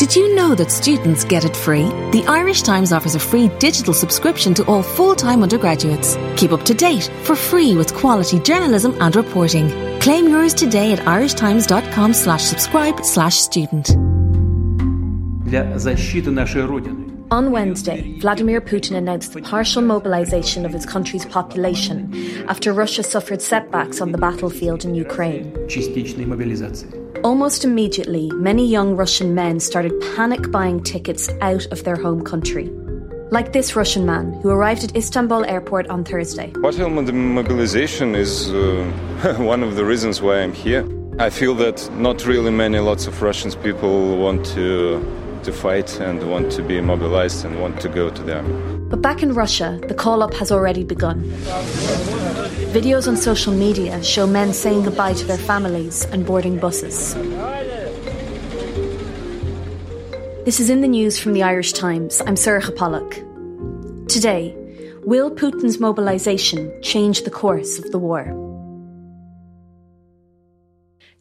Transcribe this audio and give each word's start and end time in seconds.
Did 0.00 0.14
you 0.14 0.34
know 0.34 0.54
that 0.54 0.70
students 0.70 1.24
get 1.24 1.44
it 1.44 1.56
free? 1.56 1.88
The 2.12 2.24
Irish 2.28 2.62
Times 2.62 2.92
offers 2.92 3.14
a 3.14 3.18
free 3.18 3.48
digital 3.58 3.94
subscription 3.94 4.52
to 4.54 4.64
all 4.66 4.82
full-time 4.82 5.42
undergraduates. 5.42 6.16
Keep 6.36 6.52
up 6.52 6.64
to 6.64 6.74
date 6.74 7.10
for 7.24 7.34
free 7.34 7.74
with 7.74 7.94
quality 7.94 8.38
journalism 8.40 8.94
and 9.00 9.16
reporting. 9.16 9.68
Claim 10.00 10.28
yours 10.28 10.54
today 10.54 10.92
at 10.92 11.00
irishtimes.com 11.00 12.12
slash 12.12 12.44
subscribe 12.44 13.04
slash 13.04 13.36
student. 13.36 13.96
Для 15.46 15.78
защиты 15.78 16.30
нашей 16.30 16.64
Родины. 16.66 17.09
on 17.31 17.49
Wednesday, 17.49 18.13
Vladimir 18.17 18.59
Putin 18.59 18.97
announced 18.97 19.31
the 19.31 19.41
partial 19.41 19.81
mobilization 19.81 20.65
of 20.65 20.73
his 20.73 20.85
country's 20.85 21.25
population 21.25 22.13
after 22.49 22.73
Russia 22.73 23.03
suffered 23.03 23.41
setbacks 23.41 24.01
on 24.01 24.11
the 24.11 24.17
battlefield 24.17 24.83
in 24.83 24.95
Ukraine. 24.95 25.55
Almost 27.23 27.63
immediately, 27.63 28.29
many 28.33 28.67
young 28.67 28.97
Russian 28.97 29.33
men 29.33 29.61
started 29.61 29.93
panic 30.13 30.51
buying 30.51 30.83
tickets 30.83 31.29
out 31.39 31.65
of 31.67 31.85
their 31.85 31.95
home 31.95 32.21
country. 32.21 32.69
Like 33.31 33.53
this 33.53 33.77
Russian 33.77 34.05
man 34.05 34.33
who 34.41 34.49
arrived 34.49 34.83
at 34.83 34.93
Istanbul 34.93 35.45
airport 35.45 35.87
on 35.87 36.03
Thursday. 36.03 36.51
Partial 36.61 36.89
mobilization 36.89 38.13
is 38.13 38.51
uh, 38.51 39.35
one 39.39 39.63
of 39.63 39.77
the 39.77 39.85
reasons 39.85 40.21
why 40.21 40.41
I'm 40.41 40.51
here. 40.51 40.85
I 41.17 41.29
feel 41.29 41.55
that 41.55 41.89
not 41.93 42.25
really 42.25 42.51
many 42.51 42.79
lots 42.79 43.07
of 43.07 43.21
Russian 43.21 43.51
people 43.61 44.17
want 44.17 44.45
to 44.47 44.99
to 45.43 45.53
fight 45.53 45.99
and 45.99 46.29
want 46.29 46.51
to 46.53 46.63
be 46.63 46.79
mobilized 46.81 47.45
and 47.45 47.61
want 47.61 47.79
to 47.81 47.89
go 47.89 48.09
to 48.09 48.23
the 48.23 48.37
army. 48.37 48.79
But 48.89 49.01
back 49.01 49.23
in 49.23 49.33
Russia, 49.33 49.79
the 49.87 49.93
call 49.93 50.21
up 50.21 50.33
has 50.35 50.51
already 50.51 50.83
begun. 50.83 51.23
Videos 52.73 53.07
on 53.07 53.17
social 53.17 53.53
media 53.53 54.03
show 54.03 54.27
men 54.27 54.53
saying 54.53 54.83
goodbye 54.83 55.13
to 55.13 55.25
their 55.25 55.37
families 55.37 56.05
and 56.05 56.25
boarding 56.25 56.57
buses. 56.57 57.15
This 60.45 60.59
is 60.59 60.69
in 60.69 60.81
the 60.81 60.87
news 60.87 61.19
from 61.19 61.33
the 61.33 61.43
Irish 61.43 61.73
Times. 61.73 62.21
I'm 62.21 62.35
Sorcha 62.35 62.75
Pollak. 62.75 63.11
Today, 64.07 64.55
will 65.03 65.29
Putin's 65.29 65.79
mobilisation 65.79 66.71
change 66.81 67.23
the 67.23 67.29
course 67.29 67.77
of 67.77 67.91
the 67.91 67.99
war? 67.99 68.50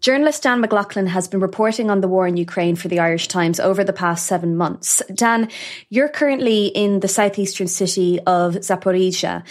Journalist 0.01 0.43
Dan 0.43 0.61
McLaughlin 0.61 1.07
has 1.09 1.29
been 1.29 1.41
reporting 1.41 1.91
on 1.91 2.01
the 2.01 2.09
war 2.09 2.27
in 2.27 2.39
Ukraine 2.39 2.75
for 2.75 2.89
the 2.89 3.01
Irish 3.01 3.29
Times 3.29 3.61
over 3.61 3.85
the 3.85 3.93
past 3.93 4.27
seven 4.27 4.57
months. 4.57 5.03
Dan, 5.15 5.51
you're 5.91 6.09
currently 6.09 6.67
in 6.69 7.01
the 7.01 7.09
southeastern 7.09 7.69
city 7.69 8.19
of 8.21 8.55
Zaporizhia. 8.55 9.45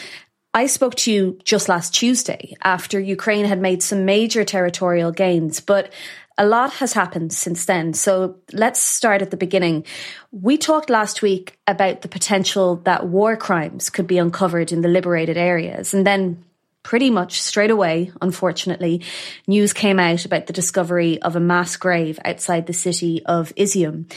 I 0.56 0.66
spoke 0.66 0.96
to 0.96 1.12
you 1.12 1.38
just 1.44 1.70
last 1.70 1.94
Tuesday 1.94 2.56
after 2.64 3.00
Ukraine 3.00 3.46
had 3.46 3.62
made 3.62 3.84
some 3.84 4.06
major 4.06 4.44
territorial 4.44 5.12
gains, 5.12 5.60
but 5.60 5.94
a 6.40 6.48
lot 6.48 6.74
has 6.74 6.94
happened 6.94 7.32
since 7.32 7.66
then. 7.66 7.94
So 7.94 8.38
let's 8.52 8.82
start 8.82 9.22
at 9.22 9.30
the 9.30 9.38
beginning. 9.38 9.86
We 10.32 10.58
talked 10.58 10.90
last 10.90 11.22
week 11.22 11.60
about 11.68 12.02
the 12.02 12.08
potential 12.08 12.78
that 12.86 13.08
war 13.08 13.38
crimes 13.38 13.92
could 13.92 14.08
be 14.08 14.18
uncovered 14.18 14.72
in 14.72 14.82
the 14.82 14.88
liberated 14.88 15.38
areas. 15.38 15.94
And 15.94 16.08
then 16.08 16.44
pretty 16.84 17.10
much 17.10 17.42
straight 17.42 17.72
away, 17.72 18.12
unfortunately, 18.22 19.04
news 19.48 19.74
came 19.74 20.00
out 20.00 20.26
about 20.26 20.48
the 20.48 20.54
discovery 20.54 21.22
of 21.22 21.36
a 21.36 21.40
mass 21.40 21.76
grave 21.76 22.20
outside 22.26 22.68
the 22.68 22.74
city 22.74 23.22
of 23.26 23.54
Izium. 23.56 24.12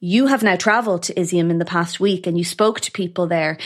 You 0.00 0.26
have 0.26 0.42
now 0.42 0.56
travelled 0.56 1.04
to 1.04 1.14
Izium 1.14 1.50
in 1.50 1.58
the 1.58 1.64
past 1.64 1.98
week 1.98 2.26
and 2.26 2.38
you 2.38 2.44
spoke 2.44 2.80
to 2.80 2.92
people 2.92 3.26
there. 3.26 3.58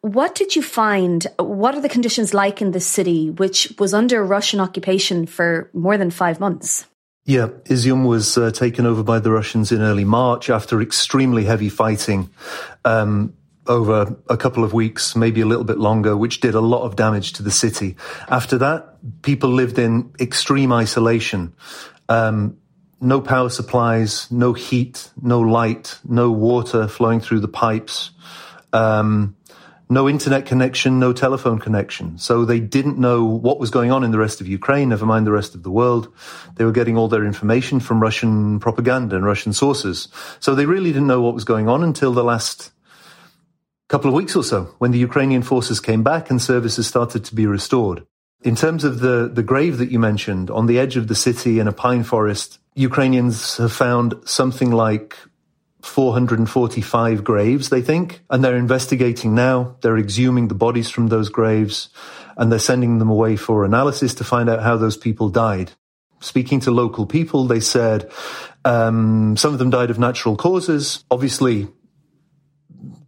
What 0.00 0.34
did 0.34 0.56
you 0.56 0.62
find? 0.62 1.26
What 1.38 1.74
are 1.74 1.80
the 1.80 1.88
conditions 1.88 2.34
like 2.34 2.62
in 2.62 2.70
this 2.70 2.86
city, 2.86 3.30
which 3.30 3.72
was 3.78 3.94
under 3.94 4.24
Russian 4.24 4.60
occupation 4.60 5.26
for 5.26 5.70
more 5.72 5.98
than 5.98 6.10
five 6.10 6.40
months? 6.40 6.86
Yeah, 7.26 7.48
Izium 7.64 8.06
was 8.06 8.36
uh, 8.36 8.50
taken 8.50 8.84
over 8.84 9.02
by 9.02 9.18
the 9.18 9.30
Russians 9.30 9.72
in 9.72 9.80
early 9.80 10.04
March 10.04 10.50
after 10.50 10.82
extremely 10.82 11.44
heavy 11.44 11.70
fighting 11.70 12.28
um, 12.84 13.32
over 13.66 14.16
a 14.28 14.36
couple 14.36 14.64
of 14.64 14.72
weeks, 14.72 15.16
maybe 15.16 15.40
a 15.40 15.46
little 15.46 15.64
bit 15.64 15.78
longer, 15.78 16.16
which 16.16 16.40
did 16.40 16.54
a 16.54 16.60
lot 16.60 16.82
of 16.82 16.96
damage 16.96 17.32
to 17.34 17.42
the 17.42 17.50
city. 17.50 17.96
After 18.28 18.58
that, 18.58 18.96
people 19.22 19.50
lived 19.50 19.78
in 19.78 20.12
extreme 20.20 20.72
isolation. 20.72 21.54
Um, 22.08 22.58
no 23.00 23.20
power 23.20 23.48
supplies, 23.50 24.30
no 24.30 24.52
heat, 24.52 25.10
no 25.20 25.40
light, 25.40 25.98
no 26.04 26.30
water 26.30 26.88
flowing 26.88 27.20
through 27.20 27.40
the 27.40 27.48
pipes. 27.48 28.10
Um, 28.72 29.36
no 29.90 30.08
internet 30.08 30.46
connection, 30.46 30.98
no 30.98 31.12
telephone 31.12 31.58
connection. 31.58 32.18
So 32.18 32.44
they 32.44 32.58
didn't 32.58 32.98
know 32.98 33.24
what 33.24 33.60
was 33.60 33.70
going 33.70 33.92
on 33.92 34.02
in 34.02 34.10
the 34.10 34.18
rest 34.18 34.40
of 34.40 34.48
Ukraine, 34.48 34.88
never 34.88 35.04
mind 35.04 35.26
the 35.26 35.32
rest 35.32 35.54
of 35.54 35.62
the 35.62 35.70
world. 35.70 36.08
They 36.56 36.64
were 36.64 36.72
getting 36.72 36.96
all 36.96 37.08
their 37.08 37.24
information 37.24 37.80
from 37.80 38.00
Russian 38.00 38.58
propaganda 38.60 39.16
and 39.16 39.24
Russian 39.24 39.52
sources. 39.52 40.08
So 40.40 40.54
they 40.54 40.66
really 40.66 40.92
didn't 40.92 41.06
know 41.06 41.20
what 41.20 41.34
was 41.34 41.44
going 41.44 41.68
on 41.68 41.82
until 41.82 42.12
the 42.12 42.24
last 42.24 42.72
couple 43.94 44.10
of 44.10 44.14
weeks 44.16 44.34
or 44.34 44.42
so 44.42 44.74
when 44.78 44.90
the 44.90 44.98
Ukrainian 44.98 45.40
forces 45.40 45.78
came 45.78 46.02
back 46.02 46.28
and 46.28 46.42
services 46.42 46.84
started 46.84 47.24
to 47.26 47.32
be 47.32 47.46
restored. 47.46 48.04
In 48.42 48.56
terms 48.56 48.82
of 48.82 48.98
the, 48.98 49.30
the 49.32 49.44
grave 49.44 49.78
that 49.78 49.92
you 49.92 50.00
mentioned 50.00 50.50
on 50.50 50.66
the 50.66 50.80
edge 50.80 50.96
of 50.96 51.06
the 51.06 51.14
city 51.14 51.60
in 51.60 51.68
a 51.68 51.72
pine 51.72 52.02
forest, 52.02 52.58
Ukrainians 52.74 53.56
have 53.58 53.72
found 53.72 54.14
something 54.24 54.72
like 54.72 55.16
445 55.82 57.22
graves, 57.22 57.68
they 57.68 57.82
think, 57.82 58.24
and 58.28 58.42
they're 58.42 58.56
investigating 58.56 59.32
now. 59.32 59.76
They're 59.80 59.96
exhuming 59.96 60.48
the 60.48 60.56
bodies 60.56 60.90
from 60.90 61.06
those 61.06 61.28
graves 61.28 61.88
and 62.36 62.50
they're 62.50 62.58
sending 62.58 62.98
them 62.98 63.10
away 63.10 63.36
for 63.36 63.64
analysis 63.64 64.12
to 64.14 64.24
find 64.24 64.50
out 64.50 64.60
how 64.60 64.76
those 64.76 64.96
people 64.96 65.28
died. 65.28 65.70
Speaking 66.18 66.58
to 66.62 66.72
local 66.72 67.06
people, 67.06 67.46
they 67.46 67.60
said 67.60 68.10
um, 68.64 69.36
some 69.36 69.52
of 69.52 69.60
them 69.60 69.70
died 69.70 69.90
of 69.90 70.00
natural 70.00 70.34
causes. 70.34 71.04
Obviously, 71.12 71.68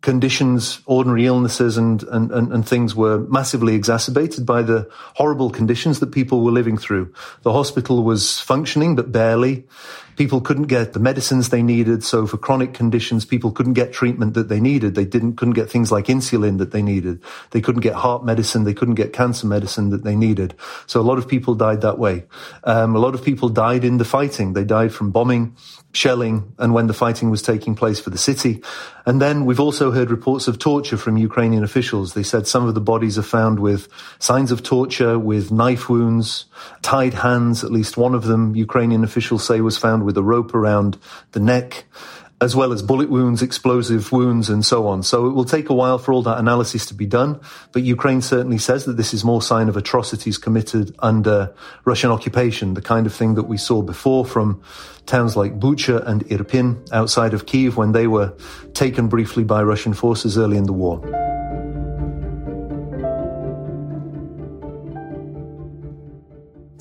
conditions, 0.06 0.80
ordinary 0.86 1.26
illnesses 1.26 1.76
and, 1.76 2.04
and, 2.04 2.30
and, 2.30 2.52
and, 2.52 2.64
things 2.64 2.94
were 2.94 3.18
massively 3.26 3.74
exacerbated 3.74 4.46
by 4.46 4.62
the 4.62 4.88
horrible 5.16 5.50
conditions 5.50 5.98
that 5.98 6.12
people 6.12 6.42
were 6.44 6.52
living 6.52 6.78
through. 6.78 7.12
The 7.42 7.52
hospital 7.52 8.04
was 8.04 8.38
functioning, 8.38 8.94
but 8.94 9.10
barely. 9.10 9.66
People 10.14 10.40
couldn't 10.40 10.68
get 10.68 10.92
the 10.92 11.00
medicines 11.00 11.48
they 11.48 11.62
needed. 11.62 12.04
So 12.04 12.26
for 12.26 12.38
chronic 12.38 12.72
conditions, 12.72 13.26
people 13.26 13.50
couldn't 13.50 13.74
get 13.74 13.92
treatment 13.92 14.34
that 14.34 14.48
they 14.48 14.60
needed. 14.60 14.94
They 14.94 15.04
didn't, 15.04 15.34
couldn't 15.36 15.54
get 15.54 15.68
things 15.68 15.90
like 15.90 16.06
insulin 16.06 16.58
that 16.58 16.70
they 16.70 16.82
needed. 16.82 17.20
They 17.50 17.60
couldn't 17.60 17.82
get 17.82 17.94
heart 17.94 18.24
medicine. 18.24 18.62
They 18.62 18.72
couldn't 18.72 18.94
get 18.94 19.12
cancer 19.12 19.46
medicine 19.46 19.90
that 19.90 20.04
they 20.04 20.14
needed. 20.14 20.54
So 20.86 21.00
a 21.00 21.02
lot 21.02 21.18
of 21.18 21.26
people 21.26 21.54
died 21.56 21.82
that 21.82 21.98
way. 21.98 22.24
Um, 22.64 22.94
a 22.94 23.00
lot 23.00 23.14
of 23.14 23.24
people 23.24 23.48
died 23.48 23.84
in 23.84 23.98
the 23.98 24.06
fighting. 24.06 24.52
They 24.52 24.64
died 24.64 24.94
from 24.94 25.10
bombing, 25.10 25.56
shelling, 25.92 26.54
and 26.58 26.72
when 26.72 26.86
the 26.86 26.94
fighting 26.94 27.28
was 27.28 27.42
taking 27.42 27.74
place 27.74 28.00
for 28.00 28.10
the 28.10 28.18
city. 28.18 28.62
And 29.06 29.22
then 29.22 29.44
we've 29.44 29.60
also 29.60 29.92
heard 29.92 30.10
reports 30.10 30.48
of 30.48 30.58
torture 30.58 30.96
from 30.96 31.16
Ukrainian 31.16 31.62
officials. 31.62 32.14
They 32.14 32.24
said 32.24 32.48
some 32.48 32.66
of 32.66 32.74
the 32.74 32.80
bodies 32.80 33.16
are 33.16 33.22
found 33.22 33.60
with 33.60 33.86
signs 34.18 34.50
of 34.50 34.64
torture, 34.64 35.16
with 35.16 35.52
knife 35.52 35.88
wounds, 35.88 36.46
tied 36.82 37.14
hands. 37.14 37.62
At 37.62 37.70
least 37.70 37.96
one 37.96 38.16
of 38.16 38.24
them, 38.24 38.56
Ukrainian 38.56 39.04
officials 39.04 39.46
say, 39.46 39.60
was 39.60 39.78
found 39.78 40.04
with 40.04 40.18
a 40.18 40.24
rope 40.24 40.56
around 40.56 40.98
the 41.32 41.40
neck, 41.40 41.84
as 42.41 42.54
well 42.54 42.72
as 42.72 42.82
bullet 42.82 43.08
wounds, 43.08 43.41
explosive 43.41 44.12
wounds, 44.12 44.50
and 44.50 44.64
so 44.64 44.86
on. 44.86 45.02
So 45.02 45.26
it 45.26 45.30
will 45.30 45.44
take 45.44 45.70
a 45.70 45.74
while 45.74 45.98
for 45.98 46.12
all 46.12 46.22
that 46.22 46.38
analysis 46.38 46.84
to 46.86 46.94
be 46.94 47.06
done. 47.06 47.41
But 47.72 47.82
Ukraine 47.82 48.20
certainly 48.20 48.58
says 48.58 48.84
that 48.84 48.98
this 48.98 49.14
is 49.14 49.24
more 49.24 49.41
sign 49.41 49.69
of 49.70 49.76
atrocities 49.76 50.36
committed 50.36 50.94
under 50.98 51.54
Russian 51.86 52.10
occupation, 52.10 52.74
the 52.74 52.82
kind 52.82 53.06
of 53.06 53.14
thing 53.14 53.36
that 53.36 53.44
we 53.44 53.56
saw 53.56 53.80
before 53.80 54.26
from 54.26 54.60
towns 55.06 55.36
like 55.36 55.58
Bucha 55.58 56.06
and 56.06 56.26
Irpin 56.26 56.86
outside 56.92 57.32
of 57.32 57.47
Kiev 57.47 57.76
when 57.78 57.92
they 57.92 58.06
were 58.06 58.34
taken 58.74 59.08
briefly 59.08 59.44
by 59.44 59.62
Russian 59.62 59.94
forces 59.94 60.36
early 60.36 60.58
in 60.58 60.64
the 60.64 60.74
war. 60.74 61.25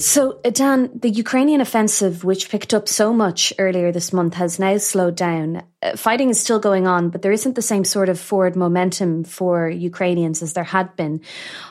So, 0.05 0.39
Dan, 0.43 0.91
the 0.93 1.09
Ukrainian 1.09 1.61
offensive, 1.61 2.23
which 2.23 2.49
picked 2.49 2.75
up 2.75 2.87
so 2.87 3.11
much 3.11 3.51
earlier 3.57 3.91
this 3.91 4.13
month, 4.13 4.35
has 4.35 4.59
now 4.59 4.77
slowed 4.77 5.15
down. 5.15 5.63
Uh, 5.81 5.97
fighting 5.97 6.29
is 6.29 6.39
still 6.39 6.59
going 6.59 6.85
on, 6.85 7.09
but 7.09 7.23
there 7.23 7.31
isn't 7.31 7.55
the 7.55 7.63
same 7.63 7.83
sort 7.83 8.07
of 8.07 8.19
forward 8.19 8.55
momentum 8.55 9.23
for 9.23 9.67
Ukrainians 9.67 10.43
as 10.43 10.53
there 10.53 10.63
had 10.63 10.95
been. 10.95 11.21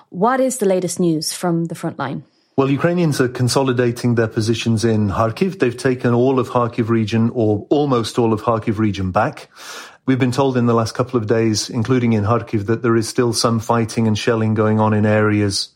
What 0.08 0.40
is 0.40 0.58
the 0.58 0.66
latest 0.66 0.98
news 0.98 1.32
from 1.32 1.66
the 1.66 1.76
front 1.76 1.96
line? 1.96 2.24
Well, 2.56 2.68
Ukrainians 2.68 3.20
are 3.20 3.28
consolidating 3.28 4.16
their 4.16 4.26
positions 4.26 4.84
in 4.84 5.10
Kharkiv. 5.10 5.60
They've 5.60 5.76
taken 5.76 6.12
all 6.12 6.40
of 6.40 6.48
Kharkiv 6.48 6.88
region 6.88 7.30
or 7.34 7.64
almost 7.70 8.18
all 8.18 8.32
of 8.32 8.42
Kharkiv 8.42 8.78
region 8.78 9.12
back. 9.12 9.48
We've 10.06 10.18
been 10.18 10.32
told 10.32 10.56
in 10.56 10.66
the 10.66 10.74
last 10.74 10.96
couple 10.96 11.20
of 11.20 11.28
days, 11.28 11.70
including 11.70 12.14
in 12.14 12.24
Kharkiv, 12.24 12.66
that 12.66 12.82
there 12.82 12.96
is 12.96 13.08
still 13.08 13.32
some 13.32 13.60
fighting 13.60 14.08
and 14.08 14.18
shelling 14.18 14.54
going 14.54 14.80
on 14.80 14.92
in 14.92 15.06
areas 15.06 15.73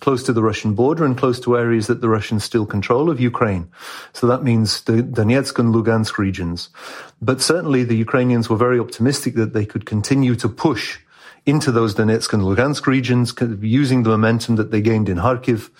close 0.00 0.22
to 0.24 0.32
the 0.32 0.42
Russian 0.42 0.74
border 0.74 1.04
and 1.04 1.16
close 1.16 1.38
to 1.40 1.56
areas 1.56 1.86
that 1.86 2.00
the 2.00 2.08
Russians 2.08 2.42
still 2.44 2.66
control 2.66 3.10
of 3.10 3.20
Ukraine. 3.20 3.70
So 4.12 4.26
that 4.26 4.42
means 4.42 4.82
the 4.82 5.02
Donetsk 5.02 5.58
and 5.58 5.74
Lugansk 5.74 6.18
regions. 6.18 6.70
But 7.20 7.40
certainly 7.40 7.84
the 7.84 7.96
Ukrainians 7.96 8.48
were 8.48 8.56
very 8.56 8.80
optimistic 8.80 9.34
that 9.34 9.52
they 9.52 9.66
could 9.66 9.86
continue 9.86 10.34
to 10.36 10.48
push 10.48 10.98
into 11.46 11.70
those 11.72 11.94
Donetsk 11.94 12.32
and 12.32 12.42
Lugansk 12.42 12.86
regions 12.86 13.34
using 13.62 14.02
the 14.02 14.10
momentum 14.10 14.56
that 14.56 14.70
they 14.70 14.80
gained 14.80 15.08
in 15.08 15.18
Kharkiv. 15.18 15.70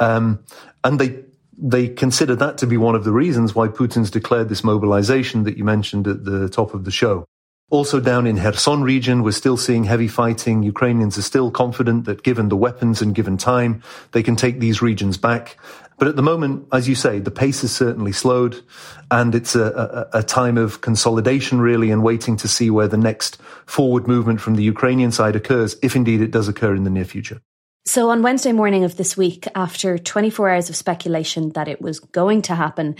Um, 0.00 0.40
and 0.84 0.98
they 0.98 1.24
they 1.60 1.88
consider 1.88 2.36
that 2.36 2.56
to 2.58 2.66
be 2.68 2.76
one 2.76 2.94
of 2.94 3.02
the 3.02 3.10
reasons 3.10 3.52
why 3.52 3.66
Putin's 3.66 4.12
declared 4.12 4.48
this 4.48 4.62
mobilization 4.62 5.42
that 5.42 5.56
you 5.56 5.64
mentioned 5.64 6.06
at 6.06 6.24
the 6.24 6.48
top 6.48 6.72
of 6.72 6.84
the 6.84 6.92
show. 6.92 7.26
Also 7.70 8.00
down 8.00 8.26
in 8.26 8.38
Kherson 8.38 8.82
region, 8.82 9.22
we're 9.22 9.30
still 9.30 9.58
seeing 9.58 9.84
heavy 9.84 10.08
fighting. 10.08 10.62
Ukrainians 10.62 11.18
are 11.18 11.22
still 11.22 11.50
confident 11.50 12.06
that 12.06 12.22
given 12.22 12.48
the 12.48 12.56
weapons 12.56 13.02
and 13.02 13.14
given 13.14 13.36
time, 13.36 13.82
they 14.12 14.22
can 14.22 14.36
take 14.36 14.58
these 14.58 14.80
regions 14.80 15.18
back. 15.18 15.58
But 15.98 16.08
at 16.08 16.16
the 16.16 16.22
moment, 16.22 16.66
as 16.72 16.88
you 16.88 16.94
say, 16.94 17.18
the 17.18 17.30
pace 17.30 17.60
has 17.60 17.72
certainly 17.72 18.12
slowed 18.12 18.62
and 19.10 19.34
it's 19.34 19.54
a, 19.54 20.08
a, 20.14 20.20
a 20.20 20.22
time 20.22 20.56
of 20.56 20.80
consolidation 20.80 21.60
really 21.60 21.90
and 21.90 22.02
waiting 22.02 22.38
to 22.38 22.48
see 22.48 22.70
where 22.70 22.88
the 22.88 22.96
next 22.96 23.36
forward 23.66 24.08
movement 24.08 24.40
from 24.40 24.54
the 24.54 24.62
Ukrainian 24.62 25.12
side 25.12 25.36
occurs, 25.36 25.76
if 25.82 25.94
indeed 25.94 26.22
it 26.22 26.30
does 26.30 26.48
occur 26.48 26.74
in 26.74 26.84
the 26.84 26.90
near 26.90 27.04
future. 27.04 27.42
So, 27.88 28.10
on 28.10 28.20
Wednesday 28.20 28.52
morning 28.52 28.84
of 28.84 28.98
this 28.98 29.16
week, 29.16 29.46
after 29.54 29.96
24 29.96 30.50
hours 30.50 30.68
of 30.68 30.76
speculation 30.76 31.52
that 31.52 31.68
it 31.68 31.80
was 31.80 32.00
going 32.00 32.42
to 32.42 32.54
happen, 32.54 32.96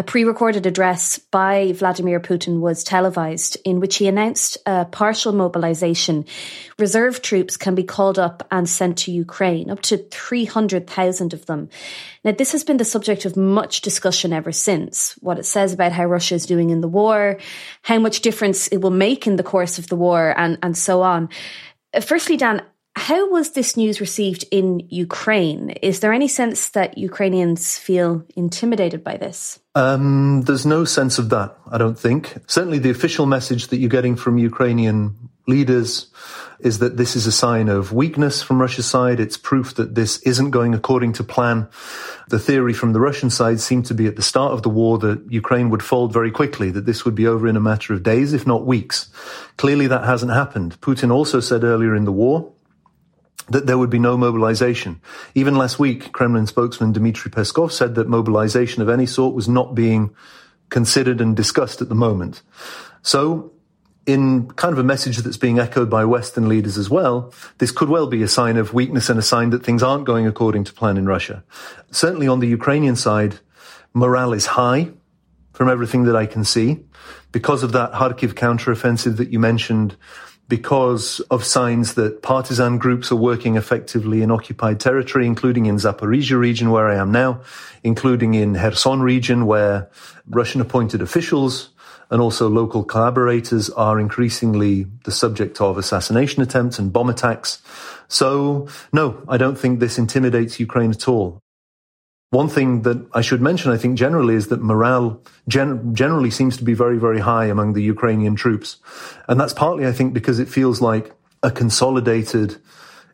a 0.00 0.02
pre 0.02 0.24
recorded 0.24 0.66
address 0.66 1.16
by 1.16 1.70
Vladimir 1.70 2.18
Putin 2.18 2.58
was 2.58 2.82
televised 2.82 3.56
in 3.64 3.78
which 3.78 3.98
he 3.98 4.08
announced 4.08 4.58
a 4.66 4.84
partial 4.84 5.32
mobilization. 5.32 6.24
Reserve 6.76 7.22
troops 7.22 7.56
can 7.56 7.76
be 7.76 7.84
called 7.84 8.18
up 8.18 8.44
and 8.50 8.68
sent 8.68 8.98
to 8.98 9.12
Ukraine, 9.12 9.70
up 9.70 9.80
to 9.82 9.96
300,000 9.96 11.32
of 11.32 11.46
them. 11.46 11.68
Now, 12.24 12.32
this 12.32 12.50
has 12.50 12.64
been 12.64 12.78
the 12.78 12.84
subject 12.84 13.24
of 13.24 13.36
much 13.36 13.80
discussion 13.80 14.32
ever 14.32 14.50
since 14.50 15.12
what 15.20 15.38
it 15.38 15.46
says 15.46 15.72
about 15.72 15.92
how 15.92 16.06
Russia 16.06 16.34
is 16.34 16.46
doing 16.46 16.70
in 16.70 16.80
the 16.80 16.88
war, 16.88 17.38
how 17.82 18.00
much 18.00 18.22
difference 18.22 18.66
it 18.66 18.78
will 18.78 18.90
make 18.90 19.28
in 19.28 19.36
the 19.36 19.44
course 19.44 19.78
of 19.78 19.86
the 19.86 19.94
war, 19.94 20.34
and, 20.36 20.58
and 20.64 20.76
so 20.76 21.02
on. 21.02 21.28
Firstly, 22.00 22.36
Dan, 22.36 22.62
how 22.94 23.30
was 23.30 23.52
this 23.52 23.76
news 23.76 24.00
received 24.00 24.44
in 24.50 24.86
Ukraine? 24.90 25.70
Is 25.82 26.00
there 26.00 26.12
any 26.12 26.28
sense 26.28 26.70
that 26.70 26.98
Ukrainians 26.98 27.78
feel 27.78 28.24
intimidated 28.36 29.02
by 29.02 29.16
this? 29.16 29.60
Um, 29.74 30.42
there's 30.42 30.66
no 30.66 30.84
sense 30.84 31.18
of 31.18 31.30
that, 31.30 31.56
I 31.70 31.78
don't 31.78 31.98
think. 31.98 32.36
Certainly, 32.46 32.80
the 32.80 32.90
official 32.90 33.24
message 33.26 33.68
that 33.68 33.78
you're 33.78 33.88
getting 33.88 34.16
from 34.16 34.36
Ukrainian 34.36 35.16
leaders 35.48 36.12
is 36.60 36.78
that 36.78 36.96
this 36.96 37.16
is 37.16 37.26
a 37.26 37.32
sign 37.32 37.68
of 37.68 37.92
weakness 37.92 38.42
from 38.42 38.60
Russia's 38.60 38.86
side. 38.86 39.18
It's 39.18 39.36
proof 39.36 39.74
that 39.74 39.94
this 39.94 40.18
isn't 40.18 40.50
going 40.50 40.74
according 40.74 41.14
to 41.14 41.24
plan. 41.24 41.68
The 42.28 42.38
theory 42.38 42.72
from 42.72 42.92
the 42.92 43.00
Russian 43.00 43.30
side 43.30 43.58
seemed 43.58 43.86
to 43.86 43.94
be 43.94 44.06
at 44.06 44.16
the 44.16 44.22
start 44.22 44.52
of 44.52 44.62
the 44.62 44.68
war 44.68 44.98
that 44.98 45.24
Ukraine 45.28 45.70
would 45.70 45.82
fold 45.82 46.12
very 46.12 46.30
quickly, 46.30 46.70
that 46.70 46.86
this 46.86 47.04
would 47.04 47.14
be 47.14 47.26
over 47.26 47.48
in 47.48 47.56
a 47.56 47.60
matter 47.60 47.92
of 47.94 48.02
days, 48.02 48.32
if 48.32 48.46
not 48.46 48.66
weeks. 48.66 49.10
Clearly, 49.56 49.86
that 49.88 50.04
hasn't 50.04 50.32
happened. 50.32 50.80
Putin 50.80 51.10
also 51.10 51.40
said 51.40 51.64
earlier 51.64 51.96
in 51.96 52.04
the 52.04 52.12
war 52.12 52.52
that 53.52 53.66
there 53.66 53.78
would 53.78 53.90
be 53.90 53.98
no 53.98 54.16
mobilization. 54.16 55.00
Even 55.34 55.54
last 55.56 55.78
week, 55.78 56.12
Kremlin 56.12 56.46
spokesman 56.46 56.92
Dmitry 56.92 57.30
Peskov 57.30 57.70
said 57.70 57.94
that 57.94 58.08
mobilization 58.08 58.82
of 58.82 58.88
any 58.88 59.06
sort 59.06 59.34
was 59.34 59.48
not 59.48 59.74
being 59.74 60.14
considered 60.70 61.20
and 61.20 61.36
discussed 61.36 61.82
at 61.82 61.88
the 61.88 61.94
moment. 61.94 62.42
So, 63.02 63.52
in 64.04 64.50
kind 64.52 64.72
of 64.72 64.78
a 64.78 64.84
message 64.84 65.18
that's 65.18 65.36
being 65.36 65.60
echoed 65.60 65.88
by 65.88 66.04
Western 66.04 66.48
leaders 66.48 66.76
as 66.76 66.90
well, 66.90 67.32
this 67.58 67.70
could 67.70 67.88
well 67.88 68.08
be 68.08 68.22
a 68.22 68.28
sign 68.28 68.56
of 68.56 68.74
weakness 68.74 69.08
and 69.08 69.18
a 69.18 69.22
sign 69.22 69.50
that 69.50 69.64
things 69.64 69.82
aren't 69.82 70.06
going 70.06 70.26
according 70.26 70.64
to 70.64 70.72
plan 70.72 70.96
in 70.96 71.06
Russia. 71.06 71.44
Certainly 71.92 72.26
on 72.26 72.40
the 72.40 72.48
Ukrainian 72.48 72.96
side, 72.96 73.38
morale 73.94 74.32
is 74.32 74.46
high 74.46 74.90
from 75.52 75.68
everything 75.68 76.04
that 76.04 76.16
I 76.16 76.26
can 76.26 76.44
see. 76.44 76.80
Because 77.30 77.62
of 77.62 77.72
that 77.72 77.92
Kharkiv 77.92 78.34
counteroffensive 78.34 79.18
that 79.18 79.30
you 79.30 79.38
mentioned, 79.38 79.96
because 80.52 81.20
of 81.30 81.42
signs 81.42 81.94
that 81.94 82.20
partisan 82.20 82.76
groups 82.76 83.10
are 83.10 83.16
working 83.16 83.56
effectively 83.56 84.20
in 84.20 84.30
occupied 84.30 84.78
territory, 84.78 85.26
including 85.26 85.64
in 85.64 85.76
Zaporizhia 85.76 86.38
region 86.38 86.70
where 86.70 86.88
I 86.90 86.96
am 86.96 87.10
now, 87.10 87.40
including 87.82 88.34
in 88.34 88.54
Kherson 88.54 89.00
region 89.00 89.46
where 89.46 89.88
Russian 90.28 90.60
appointed 90.60 91.00
officials 91.00 91.70
and 92.10 92.20
also 92.20 92.50
local 92.50 92.84
collaborators 92.84 93.70
are 93.70 93.98
increasingly 93.98 94.84
the 95.04 95.10
subject 95.10 95.58
of 95.62 95.78
assassination 95.78 96.42
attempts 96.42 96.78
and 96.78 96.92
bomb 96.92 97.08
attacks. 97.08 97.62
So 98.08 98.68
no, 98.92 99.24
I 99.30 99.38
don't 99.38 99.56
think 99.56 99.80
this 99.80 99.96
intimidates 99.96 100.60
Ukraine 100.60 100.90
at 100.90 101.08
all. 101.08 101.40
One 102.32 102.48
thing 102.48 102.80
that 102.82 103.06
I 103.12 103.20
should 103.20 103.42
mention, 103.42 103.70
I 103.72 103.76
think 103.76 103.98
generally, 103.98 104.34
is 104.34 104.48
that 104.48 104.62
morale 104.62 105.20
gen- 105.48 105.94
generally 105.94 106.30
seems 106.30 106.56
to 106.56 106.64
be 106.64 106.72
very, 106.72 106.96
very 106.96 107.20
high 107.20 107.44
among 107.44 107.74
the 107.74 107.82
Ukrainian 107.82 108.36
troops. 108.36 108.78
And 109.28 109.38
that's 109.38 109.52
partly, 109.52 109.86
I 109.86 109.92
think, 109.92 110.14
because 110.14 110.38
it 110.38 110.48
feels 110.48 110.80
like 110.80 111.12
a 111.42 111.50
consolidated 111.50 112.56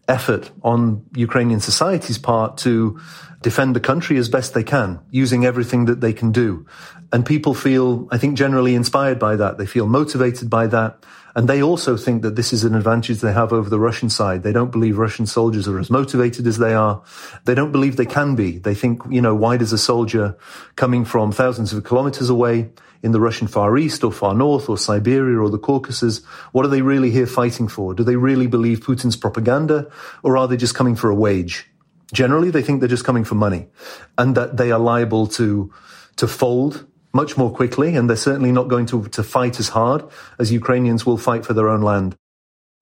effort 0.07 0.53
on 0.63 1.05
Ukrainian 1.17 1.59
society's 1.59 2.17
part 2.17 2.59
to 2.59 3.01
defend 3.43 3.75
the 3.75 3.81
country 3.81 4.19
as 4.19 4.29
best 4.29 4.55
they 4.55 4.63
can, 4.63 5.01
using 5.11 5.45
everything 5.45 5.87
that 5.87 6.01
they 6.01 6.13
can 6.13 6.31
do. 6.31 6.65
And 7.13 7.27
people 7.27 7.55
feel, 7.55 8.07
I 8.13 8.19
think, 8.19 8.39
generally 8.39 8.77
inspired 8.77 9.19
by 9.19 9.35
that. 9.35 9.59
They 9.59 9.67
feel 9.67 9.89
motivated 9.89 10.49
by 10.49 10.69
that. 10.69 11.05
And 11.39 11.49
they 11.49 11.63
also 11.63 11.97
think 11.97 12.23
that 12.23 12.35
this 12.35 12.53
is 12.53 12.65
an 12.65 12.75
advantage 12.75 13.21
they 13.21 13.33
have 13.33 13.53
over 13.53 13.71
the 13.71 13.79
Russian 13.79 14.11
side. 14.11 14.43
They 14.43 14.51
don't 14.51 14.73
believe 14.73 14.99
Russian 14.99 15.25
soldiers 15.25 15.69
are 15.69 15.79
as 15.79 15.89
motivated 15.89 16.49
as 16.49 16.59
they 16.59 16.75
are. 16.75 17.01
They 17.45 17.55
don't 17.55 17.71
believe 17.71 17.95
they 17.97 18.07
can 18.07 18.35
be. 18.35 18.59
They 18.59 18.75
think, 18.75 19.03
you 19.09 19.23
know, 19.23 19.37
why 19.37 19.57
does 19.57 19.73
a 19.73 19.79
soldier 19.79 20.37
coming 20.75 21.05
from 21.05 21.31
thousands 21.31 21.73
of 21.73 21.85
kilometers 21.85 22.29
away 22.29 22.71
in 23.05 23.13
the 23.13 23.21
Russian 23.21 23.47
Far 23.47 23.79
East 23.79 24.03
or 24.03 24.11
Far 24.11 24.35
North 24.35 24.69
or 24.69 24.77
Siberia 24.77 25.39
or 25.39 25.49
the 25.49 25.61
Caucasus, 25.61 26.25
what 26.51 26.65
are 26.65 26.71
they 26.71 26.83
really 26.83 27.13
here 27.13 27.25
fighting 27.25 27.69
for? 27.69 27.95
Do 27.95 28.03
they 28.03 28.17
really 28.17 28.49
believe 28.49 28.81
Putin's 28.81 29.15
propaganda 29.15 29.89
or 30.25 30.37
are 30.37 30.49
they 30.49 30.57
just 30.57 30.75
coming 30.75 30.97
for 30.97 31.09
a 31.09 31.15
wage? 31.15 31.71
Generally, 32.13 32.51
they 32.51 32.63
think 32.63 32.81
they're 32.81 32.89
just 32.89 33.05
coming 33.05 33.23
for 33.23 33.37
money 33.37 33.69
and 34.17 34.35
that 34.35 34.57
they 34.57 34.73
are 34.73 34.81
liable 34.81 35.29
to, 35.29 35.73
to 36.17 36.27
fold 36.27 36.85
much 37.19 37.37
more 37.37 37.53
quickly, 37.61 37.97
and 37.97 38.09
they're 38.09 38.29
certainly 38.31 38.53
not 38.53 38.69
going 38.69 38.87
to, 38.87 38.97
to 39.09 39.25
fight 39.25 39.59
as 39.59 39.71
hard 39.71 40.05
as 40.39 40.53
Ukrainians 40.53 41.05
will 41.05 41.19
fight 41.19 41.45
for 41.45 41.53
their 41.53 41.69
own 41.69 41.83
land. 41.83 42.15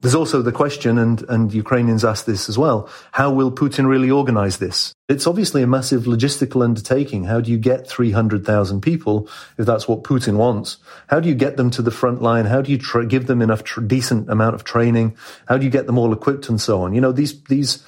There's 0.01 0.15
also 0.15 0.43
the 0.43 0.53
question, 0.53 0.99
and, 0.99 1.25
and 1.31 1.55
Ukrainians 1.55 2.05
ask 2.05 2.27
this 2.27 2.51
as 2.51 2.59
well, 2.59 2.79
how 3.13 3.29
will 3.33 3.51
Putin 3.51 3.87
really 3.89 4.11
organize 4.11 4.59
this? 4.59 4.93
It's 5.09 5.27
obviously 5.27 5.63
a 5.63 5.67
massive 5.67 6.03
logistical 6.03 6.63
undertaking. 6.63 7.25
How 7.25 7.41
do 7.41 7.51
you 7.51 7.57
get 7.57 7.89
300,000 7.89 8.83
people, 8.83 9.27
if 9.57 9.65
that's 9.65 9.89
what 9.89 10.05
Putin 10.05 10.37
wants? 10.37 10.77
How 11.07 11.19
do 11.19 11.31
you 11.31 11.35
get 11.35 11.57
them 11.57 11.71
to 11.71 11.81
the 11.81 11.97
front 12.01 12.21
line? 12.21 12.45
How 12.45 12.61
do 12.61 12.71
you 12.71 12.77
tra- 12.77 13.07
give 13.07 13.27
them 13.27 13.41
enough 13.41 13.65
tr- 13.65 13.81
decent 13.81 14.29
amount 14.29 14.55
of 14.55 14.65
training? 14.65 15.17
How 15.49 15.57
do 15.57 15.65
you 15.65 15.71
get 15.71 15.87
them 15.87 15.97
all 15.97 16.13
equipped 16.13 16.51
and 16.51 16.61
so 16.61 16.83
on? 16.83 16.93
You 16.93 17.01
know, 17.01 17.13
these, 17.13 17.43
these 17.45 17.83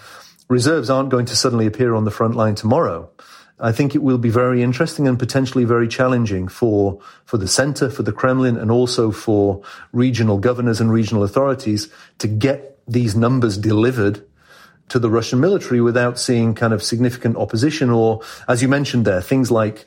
reserves 0.48 0.88
aren't 0.88 1.10
going 1.10 1.26
to 1.26 1.36
suddenly 1.36 1.66
appear 1.66 1.94
on 1.94 2.06
the 2.06 2.16
front 2.18 2.36
line 2.36 2.54
tomorrow. 2.54 3.10
I 3.60 3.72
think 3.72 3.94
it 3.94 4.02
will 4.02 4.19
be 4.19 4.31
very 4.31 4.62
interesting 4.62 5.08
and 5.08 5.19
potentially 5.19 5.64
very 5.64 5.88
challenging 5.88 6.46
for, 6.46 7.00
for 7.25 7.38
the 7.38 7.49
center, 7.49 7.90
for 7.90 8.05
the 8.05 8.12
Kremlin, 8.12 8.56
and 8.56 8.70
also 8.70 9.10
for 9.10 9.62
regional 9.93 10.38
governors 10.38 10.81
and 10.81 10.93
regional 10.93 11.24
authorities 11.24 11.88
to 12.19 12.29
get 12.29 12.79
these 12.86 13.17
numbers 13.17 13.58
delivered 13.58 14.24
to 14.88 14.98
the 14.98 15.10
Russian 15.10 15.41
military 15.41 15.81
without 15.81 16.19
seeing 16.19 16.55
kind 16.55 16.72
of 16.72 16.82
significant 16.82 17.36
opposition 17.36 17.91
or, 17.91 18.22
as 18.46 18.62
you 18.62 18.69
mentioned 18.69 19.05
there, 19.05 19.20
things 19.20 19.50
like 19.50 19.86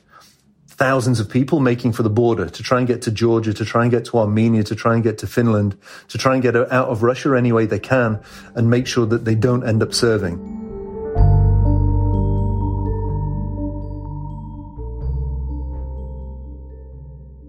thousands 0.68 1.20
of 1.20 1.28
people 1.28 1.60
making 1.60 1.92
for 1.92 2.02
the 2.02 2.10
border 2.10 2.48
to 2.48 2.62
try 2.62 2.78
and 2.78 2.86
get 2.86 3.02
to 3.02 3.10
Georgia, 3.10 3.52
to 3.52 3.64
try 3.64 3.82
and 3.82 3.90
get 3.90 4.04
to 4.06 4.18
Armenia, 4.18 4.62
to 4.64 4.74
try 4.74 4.94
and 4.94 5.02
get 5.02 5.18
to 5.18 5.26
Finland, 5.26 5.76
to 6.08 6.18
try 6.18 6.34
and 6.34 6.42
get 6.42 6.56
out 6.56 6.88
of 6.88 7.02
Russia 7.02 7.36
any 7.36 7.52
way 7.52 7.66
they 7.66 7.78
can 7.78 8.20
and 8.54 8.70
make 8.70 8.86
sure 8.86 9.06
that 9.06 9.24
they 9.24 9.34
don't 9.34 9.66
end 9.66 9.82
up 9.82 9.92
serving. 9.92 10.61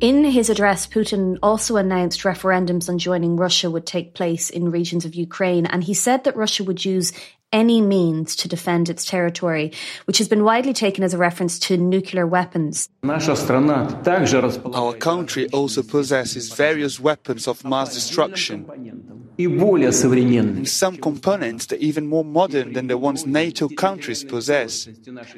In 0.03 0.25
his 0.25 0.49
address, 0.49 0.85
Putin 0.85 1.37
also 1.41 1.77
announced 1.77 2.23
referendums 2.23 2.89
on 2.89 2.97
joining 2.97 3.37
Russia 3.37 3.71
would 3.71 3.85
take 3.85 4.13
place 4.13 4.49
in 4.49 4.69
regions 4.69 5.05
of 5.05 5.15
Ukraine, 5.15 5.65
and 5.65 5.81
he 5.81 5.93
said 5.93 6.25
that 6.25 6.35
Russia 6.35 6.65
would 6.65 6.83
use 6.83 7.13
any 7.53 7.79
means 7.79 8.35
to 8.37 8.47
defend 8.49 8.89
its 8.89 9.05
territory, 9.05 9.71
which 10.05 10.17
has 10.17 10.27
been 10.27 10.43
widely 10.43 10.73
taken 10.73 11.03
as 11.03 11.13
a 11.13 11.17
reference 11.17 11.57
to 11.59 11.77
nuclear 11.77 12.27
weapons. 12.27 12.89
Our 13.03 14.93
country 14.95 15.47
also 15.49 15.83
possesses 15.83 16.51
various 16.51 16.99
weapons 16.99 17.47
of 17.47 17.63
mass 17.63 17.93
destruction. 17.93 18.65
And 19.35 20.67
some 20.69 20.97
components 20.97 21.65
that 21.67 21.79
are 21.79 21.83
even 21.83 22.07
more 22.07 22.23
modern 22.23 22.73
than 22.73 22.87
the 22.87 22.97
ones 22.97 23.25
NATO 23.25 23.67
countries 23.67 24.23
possess. 24.23 24.87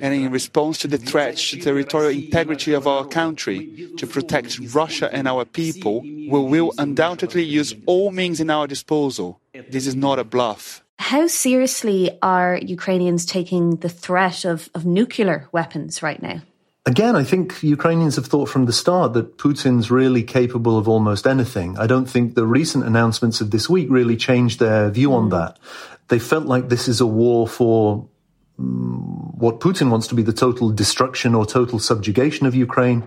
And 0.01 0.13
in 0.13 0.31
response 0.31 0.79
to 0.79 0.87
the 0.87 0.97
threat 0.97 1.37
to 1.37 1.55
the 1.57 1.63
territorial 1.63 2.11
integrity 2.11 2.73
of 2.73 2.87
our 2.87 3.05
country, 3.05 3.89
to 3.97 4.07
protect 4.07 4.59
Russia 4.73 5.09
and 5.13 5.27
our 5.27 5.45
people, 5.45 6.01
we 6.01 6.27
will 6.27 6.73
undoubtedly 6.77 7.43
use 7.43 7.73
all 7.85 8.11
means 8.11 8.39
in 8.39 8.49
our 8.49 8.67
disposal. 8.67 9.39
This 9.69 9.87
is 9.87 9.95
not 9.95 10.19
a 10.19 10.23
bluff. 10.23 10.84
How 10.97 11.27
seriously 11.27 12.17
are 12.21 12.57
Ukrainians 12.57 13.25
taking 13.25 13.77
the 13.77 13.89
threat 13.89 14.45
of, 14.45 14.69
of 14.73 14.85
nuclear 14.85 15.47
weapons 15.51 16.01
right 16.01 16.21
now? 16.21 16.41
Again, 16.87 17.15
I 17.15 17.23
think 17.23 17.63
Ukrainians 17.63 18.15
have 18.15 18.27
thought 18.27 18.47
from 18.47 18.65
the 18.65 18.73
start 18.73 19.13
that 19.13 19.37
Putin's 19.37 19.89
really 19.89 20.23
capable 20.23 20.77
of 20.77 20.87
almost 20.87 21.25
anything. 21.25 21.77
I 21.79 21.87
don't 21.87 22.05
think 22.05 22.35
the 22.35 22.45
recent 22.45 22.85
announcements 22.85 23.41
of 23.41 23.49
this 23.49 23.67
week 23.67 23.87
really 23.89 24.15
changed 24.15 24.59
their 24.59 24.91
view 24.91 25.09
mm. 25.09 25.15
on 25.15 25.29
that. 25.29 25.57
They 26.09 26.19
felt 26.19 26.45
like 26.45 26.69
this 26.69 26.87
is 26.87 27.01
a 27.01 27.07
war 27.07 27.47
for 27.47 28.07
mm, 28.59 29.35
what 29.35 29.59
Putin 29.59 29.89
wants 29.89 30.05
to 30.07 30.15
be 30.15 30.21
the 30.21 30.31
total 30.31 30.69
destruction 30.69 31.33
or 31.33 31.43
total 31.45 31.79
subjugation 31.79 32.45
of 32.45 32.53
Ukraine. 32.53 33.03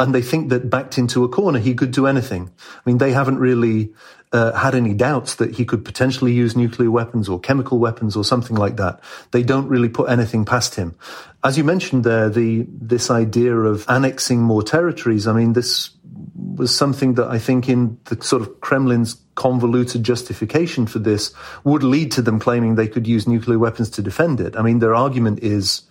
And 0.00 0.12
they 0.12 0.22
think 0.22 0.48
that 0.48 0.68
backed 0.68 0.98
into 0.98 1.22
a 1.22 1.28
corner, 1.28 1.60
he 1.60 1.74
could 1.74 1.92
do 1.92 2.08
anything. 2.08 2.50
I 2.58 2.80
mean, 2.84 2.98
they 2.98 3.12
haven't 3.12 3.38
really 3.38 3.94
uh, 4.32 4.52
had 4.52 4.74
any 4.74 4.94
doubts 4.94 5.34
that 5.36 5.54
he 5.54 5.64
could 5.64 5.84
potentially 5.84 6.32
use 6.32 6.56
nuclear 6.56 6.90
weapons 6.90 7.28
or 7.28 7.38
chemical 7.38 7.78
weapons 7.78 8.16
or 8.16 8.24
something 8.24 8.56
like 8.56 8.76
that. 8.76 9.00
They 9.30 9.42
don't 9.42 9.68
really 9.68 9.88
put 9.88 10.08
anything 10.08 10.44
past 10.44 10.74
him. 10.74 10.94
As 11.44 11.58
you 11.58 11.64
mentioned 11.64 12.04
there, 12.04 12.28
the 12.30 12.66
this 12.68 13.10
idea 13.10 13.54
of 13.54 13.84
annexing 13.88 14.40
more 14.40 14.62
territories. 14.62 15.26
I 15.26 15.32
mean, 15.32 15.52
this 15.52 15.90
was 16.34 16.74
something 16.74 17.14
that 17.14 17.28
I 17.28 17.38
think 17.38 17.68
in 17.68 17.98
the 18.04 18.22
sort 18.22 18.42
of 18.42 18.60
Kremlin's 18.60 19.16
convoluted 19.34 20.02
justification 20.02 20.86
for 20.86 20.98
this 20.98 21.34
would 21.64 21.82
lead 21.82 22.12
to 22.12 22.22
them 22.22 22.38
claiming 22.38 22.74
they 22.74 22.88
could 22.88 23.06
use 23.06 23.26
nuclear 23.26 23.58
weapons 23.58 23.90
to 23.90 24.02
defend 24.02 24.40
it. 24.40 24.56
I 24.56 24.62
mean, 24.62 24.78
their 24.78 24.94
argument 24.94 25.42
is 25.42 25.82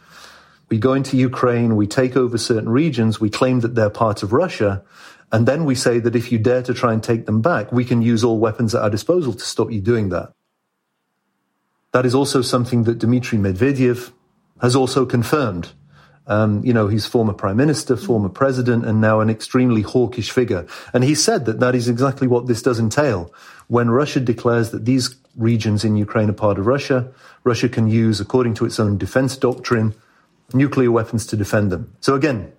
we 0.69 0.77
go 0.77 0.93
into 0.93 1.17
Ukraine, 1.17 1.75
we 1.75 1.87
take 1.87 2.15
over 2.15 2.37
certain 2.37 2.69
regions, 2.69 3.19
we 3.19 3.29
claim 3.29 3.59
that 3.61 3.75
they're 3.75 3.89
part 3.89 4.23
of 4.23 4.31
Russia, 4.31 4.83
and 5.31 5.47
then 5.47 5.65
we 5.65 5.75
say 5.75 5.99
that 5.99 6.15
if 6.15 6.31
you 6.31 6.37
dare 6.37 6.61
to 6.63 6.73
try 6.73 6.93
and 6.93 7.01
take 7.01 7.25
them 7.25 7.41
back, 7.41 7.71
we 7.71 7.85
can 7.85 8.01
use 8.01 8.23
all 8.23 8.37
weapons 8.37 8.75
at 8.75 8.81
our 8.81 8.89
disposal 8.89 9.33
to 9.33 9.45
stop 9.45 9.71
you 9.71 9.81
doing 9.81 10.09
that. 10.09 10.33
That 11.93 12.05
is 12.05 12.15
also 12.15 12.41
something 12.41 12.83
that 12.83 12.99
Dmitry 12.99 13.37
Medvedev 13.37 14.11
has 14.61 14.75
also 14.75 15.05
confirmed. 15.05 15.71
Um, 16.27 16.63
you 16.63 16.71
know, 16.71 16.87
he's 16.87 17.05
former 17.05 17.33
prime 17.33 17.57
minister, 17.57 17.97
former 17.97 18.29
president, 18.29 18.85
and 18.85 19.01
now 19.01 19.19
an 19.21 19.29
extremely 19.29 19.81
hawkish 19.81 20.31
figure. 20.31 20.67
And 20.93 21.03
he 21.03 21.15
said 21.15 21.45
that 21.45 21.59
that 21.59 21.75
is 21.75 21.89
exactly 21.89 22.27
what 22.27 22.47
this 22.47 22.61
does 22.61 22.79
entail. 22.79 23.33
When 23.67 23.89
Russia 23.89 24.19
declares 24.19 24.71
that 24.71 24.85
these 24.85 25.15
regions 25.35 25.83
in 25.83 25.95
Ukraine 25.95 26.29
are 26.29 26.33
part 26.33 26.59
of 26.59 26.67
Russia, 26.67 27.11
Russia 27.43 27.67
can 27.67 27.87
use, 27.87 28.19
according 28.19 28.53
to 28.55 28.65
its 28.65 28.79
own 28.79 28.97
defense 28.97 29.35
doctrine, 29.35 29.95
nuclear 30.53 30.91
weapons 30.91 31.25
to 31.27 31.35
defend 31.35 31.71
them. 31.71 31.91
So 32.01 32.15
again, 32.15 32.51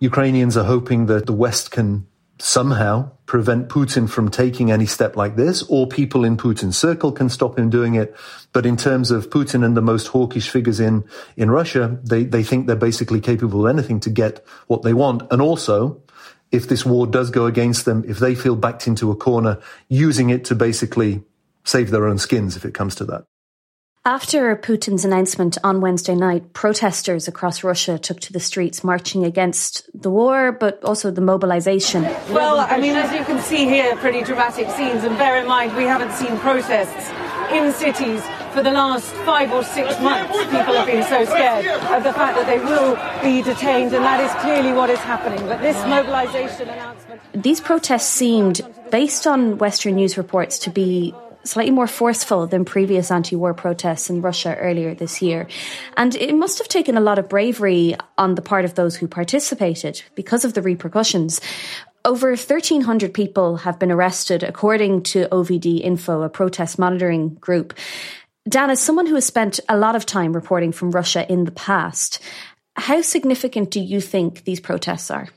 Ukrainians 0.00 0.56
are 0.56 0.64
hoping 0.64 1.06
that 1.06 1.26
the 1.26 1.32
West 1.32 1.70
can 1.70 2.06
somehow 2.38 3.10
prevent 3.26 3.68
Putin 3.68 4.08
from 4.08 4.30
taking 4.30 4.70
any 4.70 4.86
step 4.86 5.16
like 5.16 5.34
this, 5.34 5.62
or 5.64 5.88
people 5.88 6.24
in 6.24 6.36
Putin's 6.36 6.78
circle 6.78 7.10
can 7.10 7.28
stop 7.28 7.58
him 7.58 7.68
doing 7.68 7.94
it. 7.94 8.14
But 8.52 8.64
in 8.64 8.76
terms 8.76 9.10
of 9.10 9.28
Putin 9.30 9.64
and 9.64 9.76
the 9.76 9.82
most 9.82 10.08
hawkish 10.08 10.48
figures 10.48 10.78
in, 10.78 11.04
in 11.36 11.50
Russia, 11.50 11.98
they, 12.04 12.24
they 12.24 12.44
think 12.44 12.66
they're 12.66 12.76
basically 12.76 13.20
capable 13.20 13.66
of 13.66 13.76
anything 13.76 13.98
to 14.00 14.10
get 14.10 14.44
what 14.68 14.82
they 14.82 14.94
want. 14.94 15.22
And 15.32 15.42
also, 15.42 16.00
if 16.52 16.68
this 16.68 16.86
war 16.86 17.06
does 17.06 17.30
go 17.30 17.46
against 17.46 17.84
them, 17.84 18.04
if 18.06 18.18
they 18.18 18.34
feel 18.34 18.56
backed 18.56 18.86
into 18.86 19.10
a 19.10 19.16
corner, 19.16 19.58
using 19.88 20.30
it 20.30 20.44
to 20.46 20.54
basically 20.54 21.22
save 21.64 21.90
their 21.90 22.06
own 22.06 22.18
skins 22.18 22.56
if 22.56 22.64
it 22.64 22.72
comes 22.72 22.94
to 22.94 23.04
that. 23.04 23.24
After 24.08 24.56
Putin's 24.56 25.04
announcement 25.04 25.58
on 25.62 25.82
Wednesday 25.82 26.14
night, 26.14 26.54
protesters 26.54 27.28
across 27.28 27.62
Russia 27.62 27.98
took 27.98 28.20
to 28.20 28.32
the 28.32 28.40
streets 28.40 28.82
marching 28.82 29.22
against 29.22 29.86
the 29.92 30.08
war, 30.08 30.50
but 30.50 30.82
also 30.82 31.10
the 31.10 31.20
mobilization. 31.20 32.04
Well, 32.32 32.58
I 32.58 32.78
mean, 32.78 32.96
as 32.96 33.12
you 33.12 33.22
can 33.26 33.38
see 33.38 33.66
here, 33.66 33.94
pretty 33.96 34.22
dramatic 34.22 34.70
scenes, 34.70 35.04
and 35.04 35.18
bear 35.18 35.38
in 35.38 35.46
mind 35.46 35.76
we 35.76 35.84
haven't 35.84 36.12
seen 36.12 36.38
protests 36.38 37.10
in 37.52 37.70
cities 37.74 38.22
for 38.54 38.62
the 38.62 38.70
last 38.70 39.12
five 39.26 39.52
or 39.52 39.62
six 39.62 40.00
months. 40.00 40.34
People 40.44 40.72
have 40.72 40.86
been 40.86 41.02
so 41.02 41.26
scared 41.26 41.66
of 41.66 42.02
the 42.02 42.14
fact 42.14 42.38
that 42.38 42.46
they 42.46 42.60
will 42.60 42.96
be 43.20 43.42
detained, 43.42 43.92
and 43.92 44.02
that 44.06 44.24
is 44.24 44.32
clearly 44.40 44.72
what 44.72 44.88
is 44.88 45.00
happening. 45.00 45.46
But 45.46 45.60
this 45.60 45.76
mobilization 45.84 46.70
announcement. 46.70 47.20
These 47.34 47.60
protests 47.60 48.08
seemed, 48.08 48.62
based 48.90 49.26
on 49.26 49.58
Western 49.58 49.96
news 49.96 50.16
reports, 50.16 50.58
to 50.60 50.70
be 50.70 51.12
slightly 51.44 51.70
more 51.70 51.86
forceful 51.86 52.46
than 52.46 52.64
previous 52.64 53.10
anti 53.10 53.36
war 53.36 53.54
protests 53.54 54.10
in 54.10 54.22
Russia 54.22 54.56
earlier 54.56 54.94
this 54.94 55.22
year. 55.22 55.46
And 55.96 56.14
it 56.14 56.34
must 56.34 56.58
have 56.58 56.68
taken 56.68 56.96
a 56.96 57.00
lot 57.00 57.18
of 57.18 57.28
bravery 57.28 57.96
on 58.16 58.34
the 58.34 58.42
part 58.42 58.64
of 58.64 58.74
those 58.74 58.96
who 58.96 59.08
participated 59.08 60.02
because 60.14 60.44
of 60.44 60.54
the 60.54 60.62
repercussions. 60.62 61.40
Over 62.04 62.30
1,300 62.30 63.12
people 63.12 63.56
have 63.58 63.78
been 63.78 63.90
arrested, 63.90 64.42
according 64.42 65.02
to 65.04 65.28
OVD 65.28 65.80
Info, 65.80 66.22
a 66.22 66.28
protest 66.28 66.78
monitoring 66.78 67.34
group. 67.34 67.74
Dan, 68.48 68.70
as 68.70 68.80
someone 68.80 69.06
who 69.06 69.16
has 69.16 69.26
spent 69.26 69.60
a 69.68 69.76
lot 69.76 69.96
of 69.96 70.06
time 70.06 70.32
reporting 70.32 70.72
from 70.72 70.90
Russia 70.90 71.30
in 71.30 71.44
the 71.44 71.50
past, 71.50 72.20
how 72.76 73.02
significant 73.02 73.70
do 73.70 73.80
you 73.80 74.00
think 74.00 74.44
these 74.44 74.60
protests 74.60 75.10
are? 75.10 75.28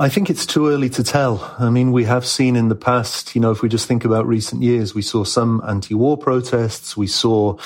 I 0.00 0.08
think 0.08 0.30
it's 0.30 0.46
too 0.46 0.68
early 0.68 0.88
to 0.90 1.04
tell. 1.04 1.54
I 1.58 1.68
mean, 1.68 1.92
we 1.92 2.04
have 2.04 2.24
seen 2.24 2.56
in 2.56 2.70
the 2.70 2.74
past, 2.74 3.34
you 3.34 3.40
know, 3.42 3.50
if 3.50 3.60
we 3.60 3.68
just 3.68 3.86
think 3.86 4.06
about 4.06 4.26
recent 4.26 4.62
years, 4.62 4.94
we 4.94 5.02
saw 5.02 5.24
some 5.24 5.62
anti-war 5.68 6.16
protests. 6.16 6.96
We 6.96 7.06
saw 7.06 7.58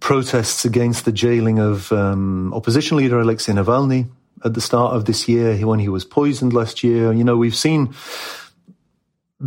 protests 0.00 0.64
against 0.64 1.04
the 1.04 1.12
jailing 1.12 1.58
of 1.58 1.92
um, 1.92 2.54
opposition 2.54 2.96
leader 2.96 3.20
Alexei 3.20 3.52
Navalny 3.52 4.08
at 4.42 4.54
the 4.54 4.60
start 4.62 4.94
of 4.94 5.04
this 5.04 5.28
year 5.28 5.54
when 5.66 5.78
he 5.78 5.90
was 5.90 6.06
poisoned 6.06 6.54
last 6.54 6.82
year. 6.82 7.12
You 7.12 7.24
know, 7.24 7.36
we've 7.36 7.54
seen 7.54 7.94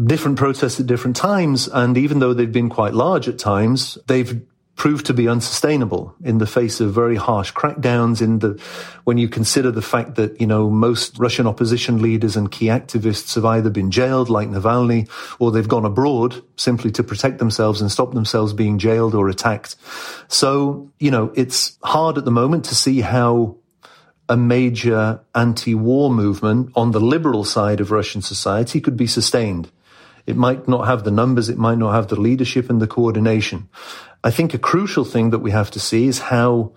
different 0.06 0.38
protests 0.38 0.80
at 0.80 0.86
different 0.86 1.16
times. 1.16 1.68
And 1.68 1.98
even 1.98 2.20
though 2.20 2.36
they've 2.36 2.52
been 2.52 2.70
quite 2.70 2.94
large 2.94 3.28
at 3.28 3.40
times, 3.40 3.98
they've 4.06 4.40
proved 4.80 5.06
to 5.06 5.14
be 5.14 5.28
unsustainable 5.28 6.16
in 6.24 6.38
the 6.38 6.48
face 6.48 6.80
of 6.80 6.94
very 6.94 7.18
harsh 7.18 7.52
crackdowns 7.52 8.22
in 8.22 8.40
the 8.40 8.58
when 9.04 9.18
you 9.18 9.28
consider 9.28 9.72
the 9.72 9.82
fact 9.82 10.16
that 10.16 10.40
you 10.40 10.48
know 10.48 10.70
most 10.70 11.20
Russian 11.20 11.46
opposition 11.46 12.02
leaders 12.02 12.38
and 12.38 12.50
key 12.50 12.68
activists 12.68 13.36
have 13.36 13.44
either 13.44 13.70
been 13.70 13.92
jailed 13.92 14.30
like 14.30 14.48
Navalny 14.48 15.10
or 15.38 15.52
they've 15.52 15.68
gone 15.68 15.84
abroad 15.84 16.42
simply 16.56 16.92
to 16.92 17.04
protect 17.04 17.40
themselves 17.40 17.82
and 17.82 17.92
stop 17.92 18.14
themselves 18.14 18.54
being 18.54 18.80
jailed 18.80 19.16
or 19.16 19.28
attacked 19.28 19.76
so 20.30 20.90
you 20.98 21.12
know 21.12 21.34
it's 21.36 21.78
hard 21.84 22.18
at 22.18 22.24
the 22.24 22.32
moment 22.32 22.64
to 22.66 22.74
see 22.74 23.02
how 23.02 23.58
a 24.30 24.38
major 24.38 25.20
anti-war 25.36 26.10
movement 26.10 26.72
on 26.74 26.92
the 26.92 27.02
liberal 27.02 27.44
side 27.44 27.82
of 27.82 27.92
Russian 27.92 28.22
society 28.22 28.80
could 28.80 28.96
be 28.96 29.08
sustained 29.08 29.70
it 30.30 30.38
might 30.38 30.68
not 30.68 30.86
have 30.86 31.04
the 31.04 31.10
numbers, 31.12 31.50
it 31.50 31.58
might 31.58 31.80
not 31.80 31.94
have 31.94 32.08
the 32.08 32.20
leadership 32.20 32.70
and 32.70 32.80
the 32.80 32.86
coordination. 32.86 33.68
I 34.24 34.32
think 34.32 34.54
a 34.54 34.60
crucial 34.60 35.06
thing 35.06 35.30
that 35.30 35.40
we 35.40 35.52
have 35.52 35.72
to 35.72 35.80
see 35.80 36.08
is 36.08 36.20
how 36.20 36.74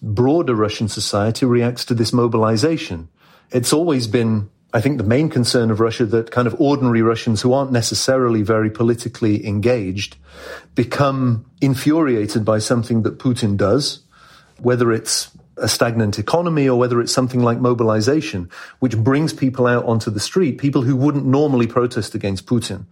broader 0.00 0.54
Russian 0.54 0.88
society 0.88 1.44
reacts 1.44 1.84
to 1.86 1.94
this 1.94 2.12
mobilization. 2.12 3.08
It's 3.50 3.72
always 3.72 4.06
been, 4.06 4.48
I 4.72 4.80
think, 4.80 4.98
the 4.98 5.04
main 5.04 5.28
concern 5.28 5.70
of 5.70 5.80
Russia 5.80 6.06
that 6.06 6.30
kind 6.30 6.46
of 6.46 6.58
ordinary 6.60 7.02
Russians 7.02 7.42
who 7.42 7.52
aren't 7.52 7.72
necessarily 7.72 8.42
very 8.42 8.70
politically 8.70 9.46
engaged 9.46 10.16
become 10.74 11.50
infuriated 11.60 12.44
by 12.44 12.58
something 12.58 13.02
that 13.02 13.18
Putin 13.18 13.56
does, 13.56 14.00
whether 14.58 14.92
it's 14.92 15.30
a 15.60 15.68
stagnant 15.68 16.18
economy 16.18 16.68
or 16.68 16.78
whether 16.78 17.00
it's 17.00 17.12
something 17.12 17.42
like 17.42 17.58
mobilization, 17.58 18.50
which 18.78 18.96
brings 18.96 19.32
people 19.32 19.66
out 19.66 19.84
onto 19.84 20.10
the 20.10 20.20
street, 20.20 20.58
people 20.58 20.82
who 20.82 20.96
wouldn't 20.96 21.26
normally 21.26 21.66
protest 21.66 22.14
against 22.14 22.46
Putin. 22.46 22.84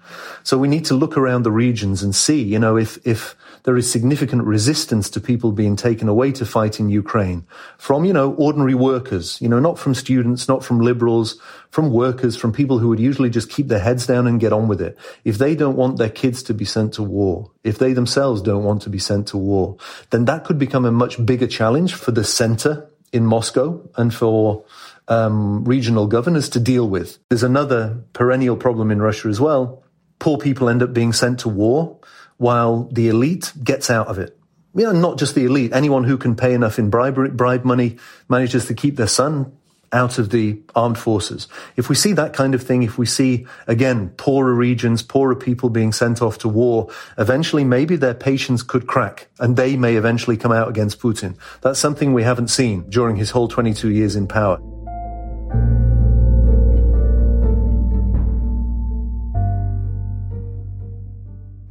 So 0.43 0.59
we 0.59 0.69
need 0.69 0.85
to 0.87 0.95
look 0.95 1.17
around 1.17 1.43
the 1.43 1.53
regions 1.53 2.03
and 2.03 2.15
see, 2.15 2.43
you 2.43 2.59
know, 2.59 2.77
if, 2.77 2.99
if 3.07 3.37
there 3.65 3.77
is 3.77 3.91
significant 3.91 4.45
resistance 4.45 5.11
to 5.11 5.21
people 5.21 5.53
being 5.53 5.77
taken 5.77 6.09
away 6.09 6.33
to 6.33 6.47
fight 6.47 6.79
in 6.79 6.89
Ukraine 6.89 7.45
from, 7.79 8.05
you 8.05 8.13
know, 8.13 8.33
ordinary 8.35 8.75
workers, 8.75 9.41
you 9.41 9.49
know, 9.49 9.61
not 9.61 9.79
from 9.79 9.95
students, 9.95 10.49
not 10.49 10.65
from 10.65 10.81
liberals, 10.81 11.41
from 11.77 11.93
workers, 11.93 12.39
from 12.39 12.53
people 12.53 12.79
who 12.79 12.89
would 12.89 12.99
usually 12.99 13.29
just 13.29 13.51
keep 13.51 13.69
their 13.69 13.79
heads 13.79 14.07
down 14.07 14.27
and 14.27 14.41
get 14.41 14.51
on 14.51 14.67
with 14.67 14.81
it. 14.81 14.97
If 15.25 15.37
they 15.37 15.55
don't 15.55 15.77
want 15.77 15.99
their 15.99 16.09
kids 16.09 16.43
to 16.45 16.55
be 16.55 16.65
sent 16.65 16.95
to 16.95 17.03
war, 17.03 17.51
if 17.65 17.79
they 17.79 17.93
themselves 17.93 18.41
don't 18.41 18.65
want 18.65 18.81
to 18.83 18.89
be 18.89 18.99
sent 18.99 19.29
to 19.29 19.37
war, 19.37 19.77
then 20.09 20.25
that 20.25 20.45
could 20.45 20.59
become 20.59 20.87
a 20.87 20.91
much 20.91 21.23
bigger 21.27 21.47
challenge 21.47 21.93
for 21.93 22.13
the 22.13 22.25
center 22.25 22.89
in 23.13 23.27
Moscow 23.27 23.87
and 23.95 24.15
for 24.15 24.65
um, 25.09 25.67
regional 25.67 26.07
governors 26.07 26.49
to 26.49 26.61
deal 26.61 26.89
with. 26.89 27.19
There's 27.29 27.43
another 27.43 28.03
perennial 28.15 28.57
problem 28.57 28.91
in 28.91 29.03
Russia 29.03 29.29
as 29.29 29.39
well. 29.39 29.85
Poor 30.19 30.39
people 30.39 30.71
end 30.71 30.83
up 30.83 30.95
being 30.95 31.13
sent 31.13 31.41
to 31.41 31.51
war 31.51 31.99
while 32.39 32.85
the 32.85 33.09
elite 33.09 33.53
gets 33.63 33.91
out 33.91 34.07
of 34.07 34.19
it. 34.19 34.35
Know, 34.73 34.93
not 34.93 35.19
just 35.19 35.35
the 35.35 35.45
elite, 35.45 35.75
anyone 35.75 36.05
who 36.05 36.17
can 36.17 36.37
pay 36.37 36.55
enough 36.55 36.79
in 36.79 36.89
bribe 36.89 37.65
money 37.67 37.99
manages 38.31 38.65
to 38.69 38.73
keep 38.73 38.97
their 38.97 39.09
son 39.09 39.53
out 39.96 40.18
of 40.18 40.30
the 40.30 40.62
armed 40.76 40.98
forces. 40.98 41.48
If 41.76 41.90
we 41.90 41.96
see 41.96 42.14
that 42.14 42.34
kind 42.34 42.56
of 42.56 42.64
thing, 42.64 42.84
if 42.84 42.98
we 42.98 43.06
see, 43.06 43.46
again, 43.68 44.10
poorer 44.18 44.54
regions, 44.54 45.04
poorer 45.04 45.36
people 45.36 45.70
being 45.70 45.92
sent 45.92 46.22
off 46.22 46.38
to 46.40 46.48
war, 46.48 46.90
eventually 47.18 47.64
maybe 47.64 47.96
their 47.96 48.14
patience 48.14 48.64
could 48.64 48.88
crack 48.88 49.28
and 49.40 49.58
they 49.58 49.76
may 49.76 49.96
eventually 49.96 50.38
come 50.38 50.52
out 50.52 50.70
against 50.70 51.00
Putin. 51.00 51.36
That's 51.62 51.80
something 51.80 52.14
we 52.14 52.24
haven't 52.24 52.48
seen 52.48 52.90
during 52.90 53.18
his 53.18 53.32
whole 53.32 53.48
22 53.48 53.90
years 53.90 54.16
in 54.16 54.28
power. 54.28 54.60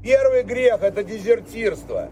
Первый 0.02 0.43
грех – 0.43 0.83
это 0.83 1.05
дезертирство. 1.05 2.09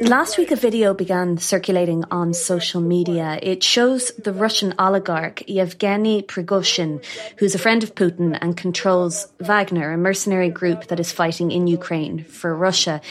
Last 0.00 0.38
week, 0.38 0.50
a 0.50 0.56
video 0.56 0.94
began 0.94 1.36
circulating 1.36 2.04
on 2.10 2.32
social 2.32 2.80
media. 2.80 3.38
It 3.42 3.62
shows 3.62 4.12
the 4.12 4.32
Russian 4.32 4.74
oligarch 4.78 5.42
Yevgeny 5.46 6.22
Prigozhin, 6.22 7.04
who's 7.36 7.54
a 7.54 7.58
friend 7.58 7.82
of 7.82 7.94
Putin 7.94 8.38
and 8.40 8.56
controls 8.56 9.30
Wagner, 9.38 9.92
a 9.92 9.98
mercenary 9.98 10.48
group 10.48 10.86
that 10.86 10.98
is 10.98 11.12
fighting 11.12 11.50
in 11.50 11.66
Ukraine 11.66 12.24
for 12.24 12.56
Russia. 12.56 13.02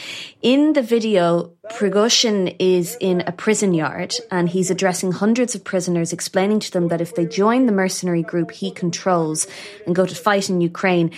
In 0.42 0.72
the 0.72 0.82
video, 0.82 1.52
Prigozhin 1.70 2.56
is 2.58 2.96
in 2.98 3.20
a 3.28 3.32
prison 3.32 3.72
yard 3.72 4.12
and 4.32 4.48
he's 4.48 4.68
addressing 4.68 5.12
hundreds 5.12 5.54
of 5.54 5.62
prisoners, 5.62 6.12
explaining 6.12 6.58
to 6.58 6.72
them 6.72 6.88
that 6.88 7.00
if 7.00 7.14
they 7.14 7.24
join 7.24 7.66
the 7.66 7.72
mercenary 7.72 8.24
group 8.24 8.50
he 8.50 8.72
controls 8.72 9.46
and 9.86 9.94
go 9.94 10.06
to 10.06 10.14
fight 10.16 10.50
in 10.50 10.60
Ukraine, 10.60 11.12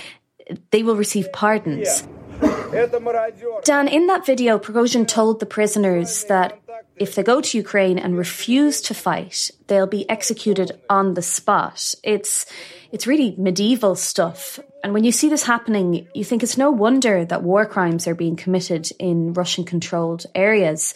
they 0.70 0.82
will 0.82 0.96
receive 0.96 1.32
pardons. 1.32 2.06
Dan, 3.64 3.88
in 3.88 4.06
that 4.06 4.26
video, 4.26 4.58
Prigozhin 4.58 5.06
told 5.06 5.40
the 5.40 5.46
prisoners 5.46 6.24
that 6.24 6.60
if 6.96 7.14
they 7.14 7.22
go 7.22 7.40
to 7.40 7.58
Ukraine 7.58 7.98
and 7.98 8.16
refuse 8.16 8.80
to 8.82 8.94
fight, 8.94 9.50
they'll 9.66 9.86
be 9.86 10.08
executed 10.08 10.80
on 10.90 11.14
the 11.14 11.22
spot. 11.22 11.94
It's 12.02 12.46
it's 12.90 13.06
really 13.06 13.34
medieval 13.38 13.94
stuff. 13.94 14.58
And 14.84 14.92
when 14.92 15.04
you 15.04 15.12
see 15.12 15.28
this 15.28 15.44
happening, 15.44 16.06
you 16.14 16.24
think 16.24 16.42
it's 16.42 16.58
no 16.58 16.70
wonder 16.70 17.24
that 17.24 17.42
war 17.42 17.64
crimes 17.64 18.06
are 18.06 18.14
being 18.14 18.36
committed 18.36 18.90
in 18.98 19.32
Russian 19.32 19.64
controlled 19.64 20.26
areas. 20.34 20.94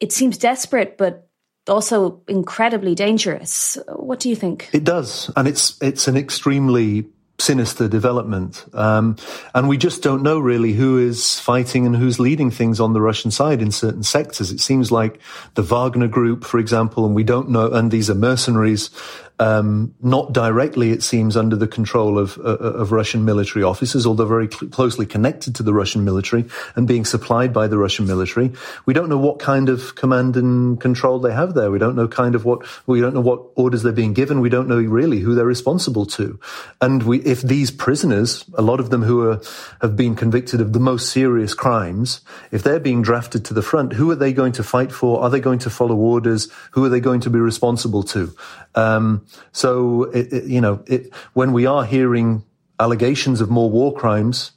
It 0.00 0.12
seems 0.12 0.36
desperate, 0.36 0.98
but 0.98 1.28
also 1.68 2.20
incredibly 2.28 2.94
dangerous. 2.94 3.78
What 3.88 4.20
do 4.20 4.28
you 4.28 4.36
think? 4.36 4.68
It 4.72 4.84
does, 4.84 5.30
and 5.36 5.46
it's 5.46 5.80
it's 5.80 6.08
an 6.08 6.16
extremely 6.16 7.06
sinister 7.38 7.88
development. 7.88 8.64
Um, 8.72 9.16
and 9.54 9.68
we 9.68 9.76
just 9.76 10.02
don't 10.02 10.22
know 10.22 10.38
really 10.38 10.72
who 10.72 10.98
is 10.98 11.40
fighting 11.40 11.86
and 11.86 11.96
who's 11.96 12.20
leading 12.20 12.50
things 12.50 12.78
on 12.78 12.92
the 12.92 13.00
Russian 13.00 13.30
side 13.30 13.60
in 13.60 13.72
certain 13.72 14.02
sectors. 14.02 14.50
It 14.52 14.60
seems 14.60 14.92
like 14.92 15.20
the 15.54 15.62
Wagner 15.62 16.08
group, 16.08 16.44
for 16.44 16.58
example, 16.58 17.04
and 17.04 17.14
we 17.14 17.24
don't 17.24 17.50
know, 17.50 17.70
and 17.72 17.90
these 17.90 18.08
are 18.08 18.14
mercenaries, 18.14 18.90
um, 19.38 19.94
not 20.00 20.32
directly, 20.32 20.90
it 20.90 21.02
seems, 21.02 21.36
under 21.36 21.56
the 21.56 21.66
control 21.66 22.18
of, 22.18 22.38
uh, 22.38 22.42
of 22.42 22.92
Russian 22.92 23.24
military 23.24 23.64
officers, 23.64 24.06
although 24.06 24.26
very 24.26 24.48
cl- 24.48 24.70
closely 24.70 25.06
connected 25.06 25.54
to 25.56 25.62
the 25.62 25.72
Russian 25.72 26.04
military 26.04 26.44
and 26.76 26.86
being 26.86 27.04
supplied 27.04 27.52
by 27.52 27.66
the 27.66 27.78
Russian 27.78 28.06
military. 28.06 28.52
We 28.86 28.94
don't 28.94 29.08
know 29.08 29.18
what 29.18 29.38
kind 29.38 29.68
of 29.68 29.94
command 29.94 30.36
and 30.36 30.80
control 30.80 31.18
they 31.18 31.32
have 31.32 31.54
there. 31.54 31.70
We 31.70 31.78
don't 31.78 31.96
know 31.96 32.08
kind 32.08 32.34
of 32.34 32.44
what, 32.44 32.66
we 32.86 33.00
don't 33.00 33.14
know 33.14 33.20
what 33.20 33.42
orders 33.56 33.82
they're 33.82 33.92
being 33.92 34.12
given. 34.12 34.40
We 34.40 34.48
don't 34.48 34.68
know 34.68 34.80
really 34.80 35.20
who 35.20 35.34
they're 35.34 35.44
responsible 35.44 36.06
to. 36.06 36.38
And 36.80 37.02
we, 37.02 37.20
if 37.20 37.42
these 37.42 37.70
prisoners, 37.70 38.44
a 38.54 38.62
lot 38.62 38.80
of 38.80 38.90
them 38.90 39.02
who 39.02 39.28
are, 39.28 39.40
have 39.80 39.96
been 39.96 40.14
convicted 40.14 40.60
of 40.60 40.72
the 40.72 40.80
most 40.80 41.10
serious 41.10 41.54
crimes, 41.54 42.20
if 42.50 42.62
they're 42.62 42.80
being 42.80 43.02
drafted 43.02 43.44
to 43.46 43.54
the 43.54 43.62
front, 43.62 43.94
who 43.94 44.10
are 44.10 44.16
they 44.16 44.32
going 44.32 44.52
to 44.52 44.62
fight 44.62 44.92
for? 44.92 45.20
Are 45.22 45.30
they 45.30 45.40
going 45.40 45.58
to 45.60 45.70
follow 45.70 45.96
orders? 45.96 46.48
Who 46.72 46.84
are 46.84 46.88
they 46.88 47.00
going 47.00 47.20
to 47.22 47.30
be 47.30 47.40
responsible 47.40 48.02
to? 48.04 48.34
Um, 48.74 49.26
so, 49.52 50.04
it, 50.04 50.32
it, 50.32 50.44
you 50.44 50.60
know, 50.60 50.82
it, 50.86 51.12
when 51.34 51.52
we 51.52 51.66
are 51.66 51.84
hearing 51.84 52.44
allegations 52.78 53.40
of 53.40 53.50
more 53.50 53.70
war 53.70 53.94
crimes 53.94 54.52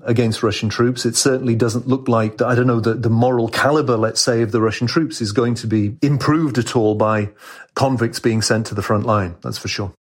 against 0.00 0.42
Russian 0.42 0.68
troops, 0.68 1.06
it 1.06 1.16
certainly 1.16 1.54
doesn't 1.54 1.86
look 1.86 2.08
like, 2.08 2.42
I 2.42 2.54
don't 2.54 2.66
know, 2.66 2.80
the, 2.80 2.94
the 2.94 3.10
moral 3.10 3.48
caliber, 3.48 3.96
let's 3.96 4.20
say, 4.20 4.42
of 4.42 4.52
the 4.52 4.60
Russian 4.60 4.86
troops 4.86 5.20
is 5.20 5.32
going 5.32 5.54
to 5.56 5.66
be 5.66 5.96
improved 6.02 6.58
at 6.58 6.76
all 6.76 6.94
by 6.94 7.30
convicts 7.74 8.20
being 8.20 8.42
sent 8.42 8.66
to 8.66 8.74
the 8.74 8.82
front 8.82 9.06
line. 9.06 9.36
That's 9.42 9.58
for 9.58 9.68
sure. 9.68 9.92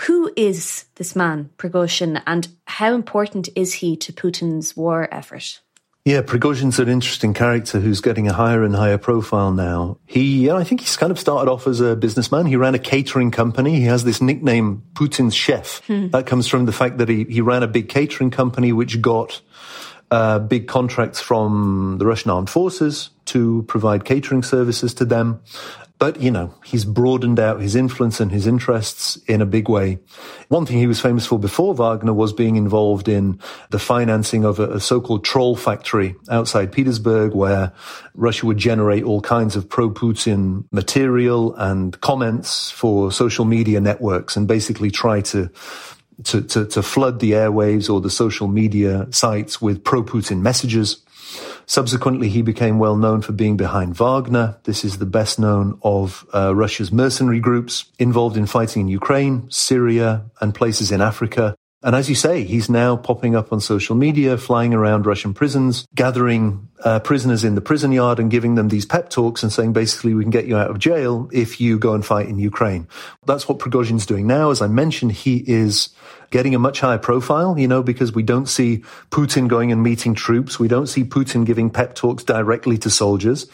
Who 0.00 0.30
is 0.36 0.84
this 0.96 1.16
man, 1.16 1.50
Prigozhin, 1.56 2.22
and 2.26 2.48
how 2.66 2.94
important 2.94 3.48
is 3.56 3.74
he 3.74 3.96
to 3.96 4.12
Putin's 4.12 4.76
war 4.76 5.08
effort? 5.10 5.60
Yeah, 6.06 6.22
Prigozhin's 6.22 6.78
an 6.78 6.88
interesting 6.88 7.34
character 7.34 7.80
who's 7.80 8.00
getting 8.00 8.28
a 8.28 8.32
higher 8.32 8.62
and 8.62 8.76
higher 8.76 8.96
profile 8.96 9.50
now. 9.50 9.98
He, 10.06 10.48
I 10.48 10.62
think 10.62 10.80
he's 10.82 10.96
kind 10.96 11.10
of 11.10 11.18
started 11.18 11.50
off 11.50 11.66
as 11.66 11.80
a 11.80 11.96
businessman. 11.96 12.46
He 12.46 12.54
ran 12.54 12.76
a 12.76 12.78
catering 12.78 13.32
company. 13.32 13.80
He 13.80 13.86
has 13.86 14.04
this 14.04 14.20
nickname, 14.20 14.84
Putin's 14.94 15.34
chef. 15.34 15.84
Hmm. 15.88 16.10
That 16.10 16.26
comes 16.26 16.46
from 16.46 16.64
the 16.64 16.70
fact 16.70 16.98
that 16.98 17.08
he, 17.08 17.24
he 17.24 17.40
ran 17.40 17.64
a 17.64 17.66
big 17.66 17.88
catering 17.88 18.30
company 18.30 18.72
which 18.72 19.02
got 19.02 19.42
uh, 20.12 20.38
big 20.38 20.68
contracts 20.68 21.20
from 21.20 21.96
the 21.98 22.06
Russian 22.06 22.30
armed 22.30 22.50
forces 22.50 23.10
to 23.24 23.64
provide 23.66 24.04
catering 24.04 24.44
services 24.44 24.94
to 24.94 25.04
them. 25.04 25.40
But, 25.98 26.20
you 26.20 26.30
know, 26.30 26.52
he's 26.62 26.84
broadened 26.84 27.40
out 27.40 27.60
his 27.60 27.74
influence 27.74 28.20
and 28.20 28.30
his 28.30 28.46
interests 28.46 29.16
in 29.28 29.40
a 29.40 29.46
big 29.46 29.68
way. 29.68 29.98
One 30.48 30.66
thing 30.66 30.76
he 30.76 30.86
was 30.86 31.00
famous 31.00 31.24
for 31.24 31.38
before 31.38 31.74
Wagner 31.74 32.12
was 32.12 32.34
being 32.34 32.56
involved 32.56 33.08
in 33.08 33.40
the 33.70 33.78
financing 33.78 34.44
of 34.44 34.58
a, 34.60 34.74
a 34.74 34.80
so-called 34.80 35.24
troll 35.24 35.56
factory 35.56 36.14
outside 36.30 36.70
Petersburg 36.70 37.34
where 37.34 37.72
Russia 38.14 38.44
would 38.44 38.58
generate 38.58 39.04
all 39.04 39.22
kinds 39.22 39.56
of 39.56 39.70
pro-Putin 39.70 40.64
material 40.70 41.54
and 41.56 41.98
comments 42.02 42.70
for 42.70 43.10
social 43.10 43.46
media 43.46 43.80
networks 43.80 44.36
and 44.36 44.46
basically 44.46 44.90
try 44.90 45.22
to 45.22 45.50
to, 46.24 46.40
to, 46.40 46.64
to 46.64 46.82
flood 46.82 47.20
the 47.20 47.32
airwaves 47.32 47.92
or 47.92 48.00
the 48.00 48.08
social 48.08 48.48
media 48.48 49.06
sites 49.10 49.60
with 49.60 49.84
pro-Putin 49.84 50.40
messages. 50.40 51.04
Subsequently, 51.66 52.28
he 52.28 52.42
became 52.42 52.78
well 52.78 52.96
known 52.96 53.22
for 53.22 53.32
being 53.32 53.56
behind 53.56 53.96
Wagner. 53.96 54.58
This 54.64 54.84
is 54.84 54.98
the 54.98 55.06
best 55.06 55.38
known 55.38 55.78
of 55.82 56.24
uh, 56.32 56.54
Russia's 56.54 56.92
mercenary 56.92 57.40
groups 57.40 57.86
involved 57.98 58.36
in 58.36 58.46
fighting 58.46 58.82
in 58.82 58.88
Ukraine, 58.88 59.50
Syria, 59.50 60.26
and 60.40 60.54
places 60.54 60.92
in 60.92 61.00
Africa. 61.00 61.56
And 61.82 61.94
as 61.94 62.08
you 62.08 62.14
say, 62.14 62.44
he's 62.44 62.70
now 62.70 62.96
popping 62.96 63.34
up 63.34 63.52
on 63.52 63.60
social 63.60 63.96
media, 63.96 64.38
flying 64.38 64.74
around 64.74 65.06
Russian 65.06 65.34
prisons, 65.34 65.86
gathering 65.94 66.68
uh, 66.84 67.00
prisoners 67.00 67.44
in 67.44 67.54
the 67.54 67.60
prison 67.60 67.92
yard 67.92 68.18
and 68.18 68.30
giving 68.30 68.54
them 68.54 68.68
these 68.68 68.86
pep 68.86 69.08
talks 69.08 69.42
and 69.42 69.52
saying 69.52 69.72
basically 69.72 70.14
we 70.14 70.22
can 70.22 70.30
get 70.30 70.46
you 70.46 70.56
out 70.56 70.70
of 70.70 70.78
jail 70.78 71.28
if 71.32 71.60
you 71.60 71.78
go 71.78 71.94
and 71.94 72.04
fight 72.04 72.28
in 72.28 72.38
Ukraine. 72.38 72.86
That's 73.24 73.48
what 73.48 73.58
Prigozhin's 73.58 74.06
doing 74.06 74.26
now. 74.26 74.50
As 74.50 74.60
I 74.60 74.66
mentioned, 74.66 75.12
he 75.12 75.42
is 75.46 75.90
getting 76.30 76.54
a 76.54 76.58
much 76.58 76.80
higher 76.80 76.98
profile, 76.98 77.58
you 77.58 77.68
know, 77.68 77.82
because 77.82 78.12
we 78.12 78.22
don't 78.22 78.46
see 78.46 78.78
Putin 79.10 79.48
going 79.48 79.72
and 79.72 79.82
meeting 79.82 80.14
troops. 80.14 80.58
We 80.58 80.68
don't 80.68 80.86
see 80.86 81.04
Putin 81.04 81.46
giving 81.46 81.70
pep 81.70 81.94
talks 81.94 82.24
directly 82.24 82.78
to 82.78 82.90
soldiers. 82.90 83.46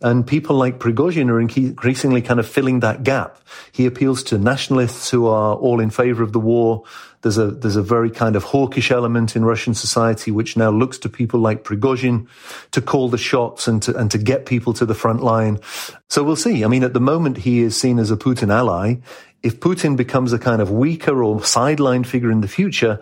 And 0.00 0.26
people 0.26 0.56
like 0.56 0.78
Prigozhin 0.78 1.28
are 1.28 1.40
increasingly 1.40 2.22
kind 2.22 2.40
of 2.40 2.48
filling 2.48 2.80
that 2.80 3.02
gap. 3.02 3.38
He 3.72 3.86
appeals 3.86 4.22
to 4.24 4.38
nationalists 4.38 5.10
who 5.10 5.26
are 5.26 5.54
all 5.56 5.80
in 5.80 5.90
favor 5.90 6.22
of 6.22 6.32
the 6.32 6.40
war. 6.40 6.84
There's 7.22 7.36
a, 7.36 7.50
there's 7.50 7.76
a 7.76 7.82
very 7.82 8.10
kind 8.10 8.36
of 8.36 8.44
hawkish 8.44 8.90
element 8.90 9.36
in 9.36 9.44
Russian 9.44 9.74
society, 9.74 10.30
which 10.30 10.56
now 10.56 10.70
looks 10.70 10.98
to 10.98 11.08
people 11.08 11.40
like 11.40 11.64
Prigozhin 11.64 12.28
to 12.72 12.80
call 12.80 13.08
the 13.08 13.18
shots 13.18 13.66
and 13.66 13.82
to, 13.82 13.96
and 13.96 14.10
to 14.10 14.18
get 14.18 14.46
people 14.46 14.72
to 14.74 14.86
the 14.86 14.94
front 14.94 15.22
line. 15.22 15.58
So 16.08 16.22
we'll 16.22 16.36
see. 16.36 16.64
I 16.64 16.68
mean, 16.68 16.84
at 16.84 16.94
the 16.94 17.00
moment, 17.00 17.38
he 17.38 17.60
is 17.62 17.76
seen 17.76 17.98
as 17.98 18.10
a 18.10 18.16
Putin 18.16 18.52
ally 18.52 18.96
if 19.42 19.60
Putin 19.60 19.96
becomes 19.96 20.32
a 20.32 20.38
kind 20.38 20.60
of 20.60 20.70
weaker 20.70 21.22
or 21.22 21.40
sidelined 21.40 22.06
figure 22.06 22.30
in 22.30 22.40
the 22.40 22.48
future, 22.48 23.00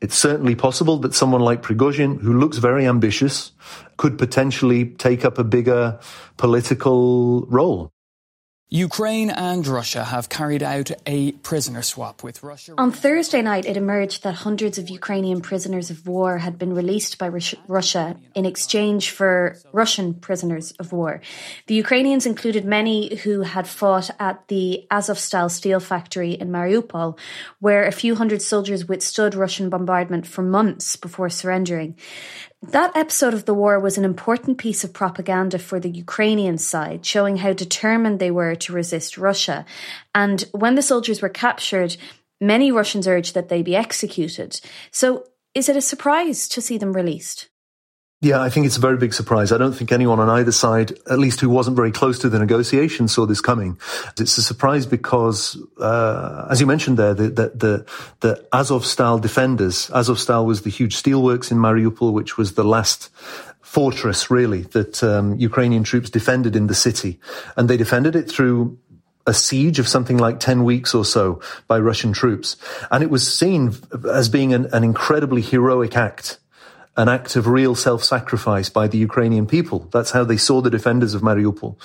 it's 0.00 0.16
certainly 0.16 0.54
possible 0.54 0.98
that 0.98 1.14
someone 1.14 1.40
like 1.40 1.62
Prigozhin, 1.62 2.20
who 2.20 2.38
looks 2.38 2.58
very 2.58 2.86
ambitious, 2.86 3.52
could 3.96 4.18
potentially 4.18 4.86
take 4.86 5.24
up 5.24 5.38
a 5.38 5.44
bigger 5.44 5.98
political 6.36 7.46
role. 7.46 7.90
Ukraine 8.68 9.30
and 9.30 9.64
Russia 9.64 10.02
have 10.02 10.28
carried 10.28 10.60
out 10.60 10.90
a 11.06 11.30
prisoner 11.32 11.82
swap 11.82 12.24
with 12.24 12.42
Russia. 12.42 12.74
On 12.76 12.90
Thursday 12.90 13.40
night, 13.40 13.64
it 13.64 13.76
emerged 13.76 14.24
that 14.24 14.34
hundreds 14.34 14.76
of 14.76 14.90
Ukrainian 14.90 15.40
prisoners 15.40 15.88
of 15.88 16.08
war 16.08 16.38
had 16.38 16.58
been 16.58 16.74
released 16.74 17.16
by 17.16 17.28
Russia 17.68 18.16
in 18.34 18.44
exchange 18.44 19.10
for 19.10 19.56
Russian 19.72 20.14
prisoners 20.14 20.72
of 20.80 20.92
war. 20.92 21.20
The 21.68 21.76
Ukrainians 21.76 22.26
included 22.26 22.64
many 22.64 23.14
who 23.18 23.42
had 23.42 23.68
fought 23.68 24.10
at 24.18 24.48
the 24.48 24.84
Azovstal 24.90 25.48
steel 25.48 25.78
factory 25.78 26.32
in 26.32 26.48
Mariupol, 26.50 27.16
where 27.60 27.86
a 27.86 27.92
few 27.92 28.16
hundred 28.16 28.42
soldiers 28.42 28.88
withstood 28.88 29.36
Russian 29.36 29.70
bombardment 29.70 30.26
for 30.26 30.42
months 30.42 30.96
before 30.96 31.30
surrendering. 31.30 31.94
That 32.62 32.96
episode 32.96 33.34
of 33.34 33.44
the 33.44 33.54
war 33.54 33.78
was 33.78 33.98
an 33.98 34.04
important 34.04 34.58
piece 34.58 34.82
of 34.82 34.92
propaganda 34.92 35.58
for 35.58 35.78
the 35.78 35.90
Ukrainian 35.90 36.58
side, 36.58 37.04
showing 37.04 37.36
how 37.36 37.52
determined 37.52 38.18
they 38.18 38.30
were 38.30 38.54
to 38.56 38.72
resist 38.72 39.18
Russia. 39.18 39.64
And 40.14 40.42
when 40.52 40.74
the 40.74 40.82
soldiers 40.82 41.20
were 41.20 41.28
captured, 41.28 41.96
many 42.40 42.72
Russians 42.72 43.06
urged 43.06 43.34
that 43.34 43.50
they 43.50 43.62
be 43.62 43.76
executed. 43.76 44.60
So, 44.90 45.24
is 45.54 45.68
it 45.68 45.76
a 45.76 45.80
surprise 45.80 46.48
to 46.48 46.60
see 46.60 46.76
them 46.76 46.92
released? 46.92 47.48
Yeah, 48.26 48.42
I 48.42 48.50
think 48.50 48.66
it's 48.66 48.76
a 48.76 48.80
very 48.80 48.96
big 48.96 49.14
surprise. 49.14 49.52
I 49.52 49.56
don't 49.56 49.72
think 49.72 49.92
anyone 49.92 50.18
on 50.18 50.28
either 50.28 50.50
side, 50.50 50.90
at 51.08 51.20
least 51.20 51.40
who 51.40 51.48
wasn't 51.48 51.76
very 51.76 51.92
close 51.92 52.18
to 52.18 52.28
the 52.28 52.40
negotiations, 52.40 53.14
saw 53.14 53.24
this 53.24 53.40
coming. 53.40 53.78
It's 54.18 54.36
a 54.36 54.42
surprise 54.42 54.84
because, 54.84 55.56
uh, 55.78 56.48
as 56.50 56.60
you 56.60 56.66
mentioned 56.66 56.96
there, 56.98 57.14
the, 57.14 57.28
the, 57.28 57.48
the, 57.54 57.86
the 58.22 58.46
Azovstal 58.52 59.20
defenders, 59.20 59.86
Azovstal 59.90 60.44
was 60.44 60.62
the 60.62 60.70
huge 60.70 61.00
steelworks 61.00 61.52
in 61.52 61.58
Mariupol, 61.58 62.12
which 62.12 62.36
was 62.36 62.54
the 62.54 62.64
last 62.64 63.10
fortress, 63.60 64.28
really, 64.28 64.62
that 64.62 65.04
um, 65.04 65.36
Ukrainian 65.36 65.84
troops 65.84 66.10
defended 66.10 66.56
in 66.56 66.66
the 66.66 66.74
city. 66.74 67.20
And 67.56 67.70
they 67.70 67.76
defended 67.76 68.16
it 68.16 68.28
through 68.28 68.76
a 69.28 69.34
siege 69.34 69.78
of 69.78 69.86
something 69.86 70.16
like 70.16 70.40
10 70.40 70.64
weeks 70.64 70.96
or 70.96 71.04
so 71.04 71.40
by 71.68 71.78
Russian 71.78 72.12
troops. 72.12 72.56
And 72.90 73.04
it 73.04 73.10
was 73.10 73.32
seen 73.32 73.76
as 74.12 74.28
being 74.28 74.52
an, 74.52 74.66
an 74.72 74.82
incredibly 74.82 75.42
heroic 75.42 75.96
act 75.96 76.40
an 76.96 77.08
act 77.08 77.36
of 77.36 77.46
real 77.46 77.74
self-sacrifice 77.74 78.70
by 78.70 78.88
the 78.88 78.98
Ukrainian 78.98 79.46
people. 79.46 79.88
That's 79.92 80.12
how 80.12 80.24
they 80.24 80.38
saw 80.38 80.60
the 80.60 80.70
defenders 80.70 81.14
of 81.14 81.22
Mariupol. 81.22 81.76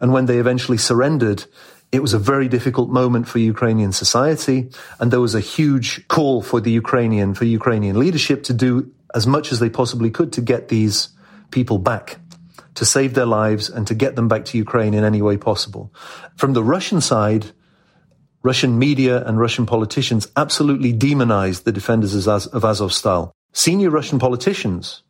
And 0.00 0.12
when 0.12 0.26
they 0.26 0.38
eventually 0.38 0.78
surrendered, 0.78 1.44
it 1.90 2.02
was 2.02 2.12
a 2.12 2.18
very 2.18 2.48
difficult 2.48 2.90
moment 2.90 3.28
for 3.28 3.38
Ukrainian 3.38 3.92
society. 3.92 4.68
And 5.00 5.10
there 5.10 5.22
was 5.22 5.34
a 5.34 5.40
huge 5.40 6.06
call 6.08 6.42
for 6.42 6.60
the 6.60 6.70
Ukrainian, 6.70 7.32
for 7.34 7.46
Ukrainian 7.46 7.98
leadership 7.98 8.42
to 8.44 8.52
do 8.52 8.92
as 9.14 9.26
much 9.26 9.52
as 9.52 9.58
they 9.58 9.70
possibly 9.70 10.10
could 10.10 10.32
to 10.34 10.42
get 10.42 10.68
these 10.68 11.08
people 11.50 11.78
back, 11.78 12.18
to 12.74 12.84
save 12.84 13.14
their 13.14 13.26
lives 13.26 13.70
and 13.70 13.86
to 13.86 13.94
get 13.94 14.16
them 14.16 14.28
back 14.28 14.44
to 14.46 14.58
Ukraine 14.58 14.92
in 14.92 15.02
any 15.02 15.22
way 15.22 15.38
possible. 15.38 15.94
From 16.36 16.52
the 16.52 16.62
Russian 16.62 17.00
side, 17.00 17.46
Russian 18.42 18.78
media 18.78 19.24
and 19.24 19.40
Russian 19.40 19.64
politicians 19.64 20.28
absolutely 20.36 20.92
demonized 20.92 21.64
the 21.64 21.72
defenders 21.72 22.14
of 22.14 22.62
Azovstal. 22.62 23.32
Senior 23.52 23.90
Russian 23.90 24.18
politicians 24.18 25.02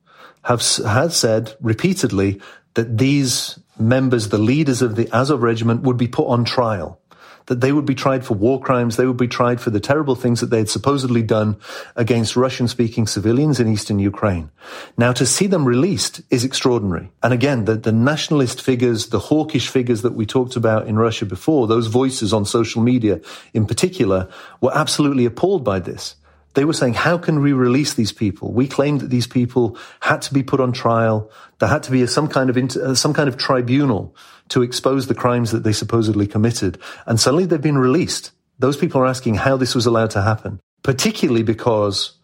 have, 0.42 0.62
said 0.62 1.54
repeatedly 1.60 2.40
that 2.74 2.98
these 2.98 3.58
members, 3.78 4.28
the 4.28 4.38
leaders 4.38 4.82
of 4.82 4.96
the 4.96 5.08
Azov 5.12 5.42
regiment, 5.42 5.82
would 5.82 5.96
be 5.96 6.08
put 6.08 6.26
on 6.26 6.44
trial 6.44 7.00
that 7.48 7.62
they 7.62 7.72
would 7.72 7.86
be 7.86 7.94
tried 7.94 8.24
for 8.24 8.34
war 8.34 8.60
crimes. 8.60 8.96
They 8.96 9.06
would 9.06 9.16
be 9.16 9.26
tried 9.26 9.60
for 9.60 9.70
the 9.70 9.80
terrible 9.80 10.14
things 10.14 10.40
that 10.40 10.50
they 10.50 10.58
had 10.58 10.68
supposedly 10.68 11.22
done 11.22 11.56
against 11.96 12.36
Russian 12.36 12.68
speaking 12.68 13.06
civilians 13.06 13.58
in 13.58 13.68
eastern 13.68 13.98
Ukraine. 13.98 14.50
Now 14.96 15.12
to 15.12 15.26
see 15.26 15.46
them 15.46 15.64
released 15.64 16.20
is 16.30 16.44
extraordinary. 16.44 17.10
And 17.22 17.32
again, 17.32 17.64
the, 17.64 17.74
the 17.74 17.92
nationalist 17.92 18.60
figures, 18.60 19.08
the 19.08 19.18
hawkish 19.18 19.68
figures 19.68 20.02
that 20.02 20.12
we 20.12 20.26
talked 20.26 20.56
about 20.56 20.86
in 20.86 20.96
Russia 20.96 21.24
before, 21.24 21.66
those 21.66 21.86
voices 21.86 22.32
on 22.32 22.44
social 22.44 22.82
media 22.82 23.20
in 23.54 23.66
particular, 23.66 24.28
were 24.60 24.76
absolutely 24.76 25.24
appalled 25.24 25.64
by 25.64 25.80
this. 25.80 26.16
They 26.54 26.64
were 26.64 26.72
saying, 26.72 26.94
how 26.94 27.18
can 27.18 27.40
we 27.40 27.52
release 27.52 27.94
these 27.94 28.12
people? 28.12 28.52
We 28.52 28.66
claimed 28.66 29.00
that 29.00 29.10
these 29.10 29.26
people 29.26 29.76
had 30.00 30.22
to 30.22 30.34
be 30.34 30.42
put 30.42 30.60
on 30.60 30.72
trial. 30.72 31.30
There 31.58 31.68
had 31.68 31.82
to 31.84 31.90
be 31.90 32.06
some 32.06 32.28
kind 32.28 32.50
of, 32.50 32.56
inter, 32.56 32.84
uh, 32.84 32.94
some 32.94 33.14
kind 33.14 33.28
of 33.28 33.36
tribunal 33.36 34.16
to 34.48 34.62
expose 34.62 35.06
the 35.06 35.14
crimes 35.14 35.50
that 35.52 35.62
they 35.62 35.72
supposedly 35.72 36.26
committed. 36.26 36.78
And 37.06 37.20
suddenly 37.20 37.44
they've 37.44 37.60
been 37.60 37.78
released. 37.78 38.32
Those 38.58 38.76
people 38.76 39.00
are 39.00 39.06
asking 39.06 39.36
how 39.36 39.56
this 39.56 39.74
was 39.74 39.86
allowed 39.86 40.10
to 40.10 40.22
happen, 40.22 40.60
particularly 40.82 41.42
because 41.42 42.18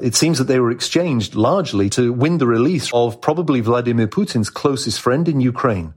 it 0.00 0.14
seems 0.14 0.38
that 0.38 0.44
they 0.44 0.60
were 0.60 0.70
exchanged 0.70 1.34
largely 1.34 1.88
to 1.90 2.12
win 2.12 2.38
the 2.38 2.46
release 2.46 2.92
of 2.92 3.20
probably 3.20 3.60
Vladimir 3.60 4.08
Putin's 4.08 4.50
closest 4.50 5.00
friend 5.00 5.28
in 5.28 5.40
Ukraine. 5.40 5.94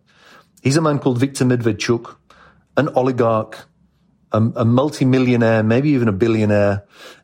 He's 0.62 0.78
a 0.78 0.82
man 0.82 1.00
called 1.00 1.18
Viktor 1.18 1.46
Medvedchuk, 1.46 2.16
an 2.78 2.90
oligarch, 2.90 3.68
a, 4.32 4.42
a 4.56 4.66
multimillionaire, 4.66 5.64
maybe 5.64 5.90
even 5.90 6.08
a 6.08 6.14
billionaire, 6.14 6.84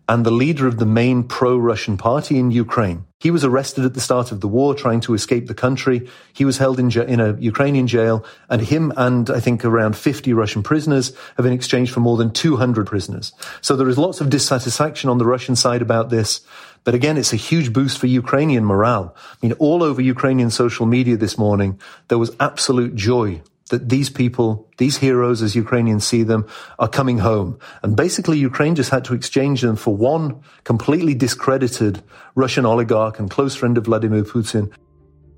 and 0.10 0.26
the 0.26 0.32
leader 0.32 0.68
of 0.68 0.78
the 0.78 0.86
main 0.86 1.24
pro-Russian 1.24 1.98
party 1.98 2.40
in 2.40 2.50
Ukraine. 2.52 3.06
He 3.20 3.32
was 3.32 3.44
arrested 3.44 3.84
at 3.84 3.94
the 3.94 4.00
start 4.00 4.32
of 4.32 4.42
the 4.42 4.48
war 4.48 4.74
trying 4.74 5.02
to 5.02 5.14
escape 5.14 5.48
the 5.48 5.54
country. 5.54 6.08
He 6.34 6.46
was 6.46 6.60
held 6.60 6.80
in, 6.80 6.92
in 6.92 7.20
a 7.20 7.34
Ukrainian 7.40 7.88
jail 7.88 8.24
and 8.50 8.62
him 8.62 8.94
and 8.96 9.30
I 9.30 9.40
think 9.40 9.66
around 9.66 9.98
50 9.98 10.32
Russian 10.34 10.64
prisoners 10.64 11.14
have 11.36 11.44
been 11.44 11.54
exchanged 11.54 11.92
for 11.92 12.00
more 12.00 12.16
than 12.16 12.32
200 12.32 12.88
prisoners. 12.88 13.34
So 13.62 13.76
there 13.76 13.90
is 13.90 13.98
lots 13.98 14.22
of 14.22 14.30
dissatisfaction 14.30 15.10
on 15.10 15.18
the 15.18 15.26
Russian 15.26 15.56
side 15.56 15.82
about 15.82 16.10
this. 16.10 16.42
But 16.84 16.96
again, 16.96 17.18
it's 17.18 17.34
a 17.34 17.38
huge 17.38 17.74
boost 17.74 17.98
for 17.98 18.08
Ukrainian 18.08 18.64
morale. 18.64 19.14
I 19.18 19.46
mean, 19.46 19.54
all 19.54 19.84
over 19.84 20.02
Ukrainian 20.02 20.52
social 20.52 20.86
media 20.86 21.18
this 21.18 21.38
morning, 21.38 21.82
there 22.08 22.18
was 22.18 22.32
absolute 22.40 22.96
joy 22.96 23.42
that 23.70 23.90
these 23.90 24.10
people, 24.10 24.70
these 24.78 24.98
heroes, 24.98 25.42
as 25.42 25.56
Ukrainians 25.56 26.06
see 26.06 26.24
them, 26.24 26.48
are 26.80 26.88
coming 26.88 27.20
home. 27.20 27.60
And 27.84 27.96
basically, 27.96 28.38
Ukraine 28.38 28.76
just 28.76 28.90
had 28.90 29.04
to 29.06 29.14
exchange 29.14 29.62
them 29.62 29.76
for 29.76 29.96
one 29.96 30.42
completely 30.64 31.14
discredited 31.14 32.02
Russian 32.36 32.66
oligarch 32.66 33.20
and 33.20 33.30
close 33.30 33.56
friend 33.56 33.78
of 33.78 33.86
Vladimir 33.86 34.24
Putin. 34.24 34.72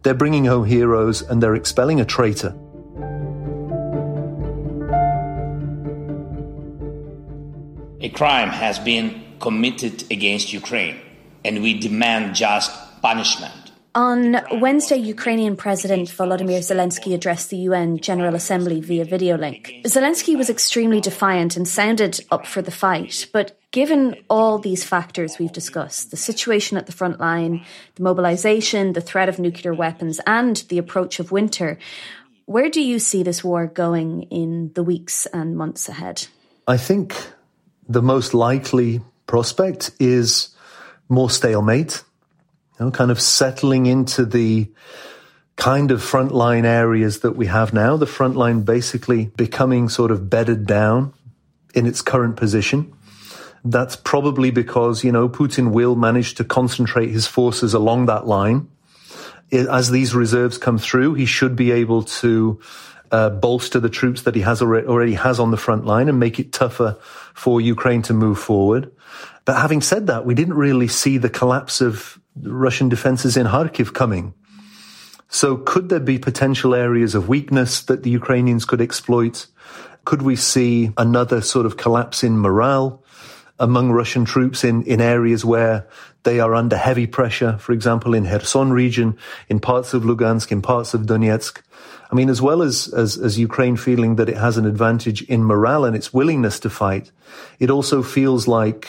They're 0.04 0.13
bringing 0.13 0.46
home 0.46 0.65
heroes 0.65 1.22
and 1.22 1.42
they're 1.42 1.56
expelling 1.56 2.00
a 2.00 2.06
traitor. 2.06 2.56
A 8.02 8.10
crime 8.10 8.50
has 8.50 8.80
been 8.80 9.24
committed 9.42 10.10
against 10.10 10.54
Ukraine, 10.54 11.00
and 11.44 11.62
we 11.62 11.78
demand 11.78 12.34
just 12.36 12.72
punishment. 13.02 13.69
On 13.95 14.38
Wednesday, 14.60 14.97
Ukrainian 14.97 15.56
President 15.56 16.10
Volodymyr 16.10 16.60
Zelensky 16.60 17.13
addressed 17.13 17.49
the 17.49 17.58
UN 17.58 17.97
General 17.97 18.36
Assembly 18.36 18.82
via 18.82 19.04
video 19.04 19.38
link. 19.38 19.73
Zelensky 19.86 20.38
was 20.38 20.49
extremely 20.49 21.02
defiant 21.02 21.58
and 21.58 21.67
sounded 21.67 22.19
up 22.32 22.45
for 22.45 22.62
the 22.62 22.71
fight, 22.71 23.28
but 23.34 23.60
given 23.71 24.15
all 24.30 24.60
these 24.60 24.84
factors 24.84 25.39
we've 25.39 25.52
discussed 25.52 26.12
the 26.12 26.17
situation 26.17 26.78
at 26.78 26.86
the 26.86 26.91
front 26.91 27.19
line, 27.19 27.65
the 27.95 28.04
mobilization, 28.04 28.93
the 28.93 29.02
threat 29.02 29.30
of 29.30 29.39
nuclear 29.39 29.73
weapons, 29.73 30.19
and 30.28 30.58
the 30.69 30.78
approach 30.78 31.19
of 31.19 31.32
winter 31.32 31.78
where 32.49 32.67
do 32.71 32.82
you 32.82 32.97
see 32.97 33.21
this 33.21 33.43
war 33.43 33.67
going 33.67 34.23
in 34.23 34.71
the 34.73 34.82
weeks 34.82 35.28
and 35.28 35.56
months 35.56 35.88
ahead? 35.88 36.25
I 36.67 36.78
think 36.78 37.15
the 37.88 38.02
most 38.02 38.34
likely 38.34 39.02
prospect 39.28 39.91
is 39.99 40.49
more 41.10 41.30
stalemate 41.30 42.04
know, 42.80 42.92
kind 42.92 43.12
of 43.12 43.20
settling 43.22 43.86
into 43.86 44.26
the 44.26 44.72
kind 45.56 45.92
of 45.92 46.02
frontline 46.02 46.63
areas 46.63 47.20
that 47.20 47.34
we 47.34 47.48
have 47.48 47.74
now. 47.74 47.98
The 47.98 48.06
front 48.06 48.36
line 48.36 48.62
basically 48.62 49.26
becoming 49.26 49.89
sort 49.89 50.12
of 50.12 50.30
bedded 50.30 50.65
down 50.65 51.13
in 51.76 51.86
its 51.86 52.02
current 52.02 52.38
position. 52.38 52.94
That's 53.65 53.98
probably 53.98 54.52
because, 54.52 55.04
you 55.04 55.12
know, 55.12 55.28
Putin 55.28 55.72
will 55.72 55.96
manage 55.96 56.36
to 56.36 56.46
concentrate 56.46 57.10
his 57.10 57.28
forces 57.28 57.74
along 57.74 58.06
that 58.06 58.26
line. 58.26 58.70
As 59.52 59.92
these 59.92 60.15
reserves 60.15 60.58
come 60.58 60.78
through, 60.78 61.15
he 61.15 61.26
should 61.26 61.56
be 61.56 61.72
able 61.72 62.04
to 62.04 62.62
uh, 63.12 63.30
bolster 63.30 63.80
the 63.80 63.89
troops 63.89 64.22
that 64.22 64.36
he 64.36 64.42
has 64.42 64.62
already, 64.62 64.88
already 64.88 65.13
has 65.15 65.39
on 65.39 65.52
the 65.52 65.58
front 65.58 65.86
line 65.86 66.08
and 66.08 66.20
make 66.20 66.39
it 66.39 66.54
tougher 66.54 66.98
for 67.34 67.60
Ukraine 67.60 68.04
to 68.04 68.13
move 68.13 68.39
forward. 68.39 68.92
But 69.44 69.58
having 69.58 69.82
said 69.82 70.08
that, 70.08 70.26
we 70.26 70.36
didn't 70.36 70.54
really 70.54 70.88
see 70.88 71.18
the 71.18 71.30
collapse 71.30 71.82
of 71.82 72.20
Russian 72.43 72.89
defenses 72.89 73.38
in 73.38 73.47
Kharkiv 73.47 73.93
coming. 73.93 74.34
So 75.30 75.58
could 75.58 75.89
there 75.89 75.99
be 75.99 76.17
potential 76.17 76.73
areas 76.73 77.13
of 77.13 77.30
weakness 77.30 77.82
that 77.84 78.04
the 78.04 78.10
Ukrainians 78.10 78.65
could 78.65 78.82
exploit? 78.82 79.45
Could 80.06 80.23
we 80.23 80.36
see 80.36 80.91
another 80.97 81.41
sort 81.41 81.65
of 81.65 81.78
collapse 81.78 82.23
in 82.23 82.39
morale 82.39 83.04
among 83.60 83.91
Russian 83.91 84.25
troops 84.25 84.63
in, 84.63 84.84
in 84.84 85.02
areas 85.02 85.45
where 85.45 85.88
they 86.23 86.39
are 86.39 86.56
under 86.56 86.78
heavy 86.78 87.06
pressure, 87.06 87.58
for 87.58 87.73
example, 87.73 88.13
in 88.13 88.25
Kherson 88.25 88.71
region, 88.71 89.17
in 89.49 89.60
parts 89.60 89.93
of 89.93 90.04
Lugansk, 90.04 90.52
in 90.52 90.62
parts 90.62 90.93
of 90.93 91.02
Donetsk? 91.02 91.62
I 92.12 92.15
mean, 92.15 92.30
as 92.30 92.41
well 92.41 92.63
as, 92.63 92.91
as, 92.93 93.17
as 93.17 93.38
Ukraine 93.38 93.75
feeling 93.75 94.15
that 94.15 94.30
it 94.30 94.38
has 94.38 94.58
an 94.58 94.65
advantage 94.65 95.21
in 95.23 95.43
morale 95.43 95.86
and 95.86 95.95
its 95.95 96.12
willingness 96.12 96.60
to 96.62 96.69
fight, 96.69 97.12
it 97.60 97.69
also 97.69 98.02
feels 98.02 98.47
like 98.47 98.88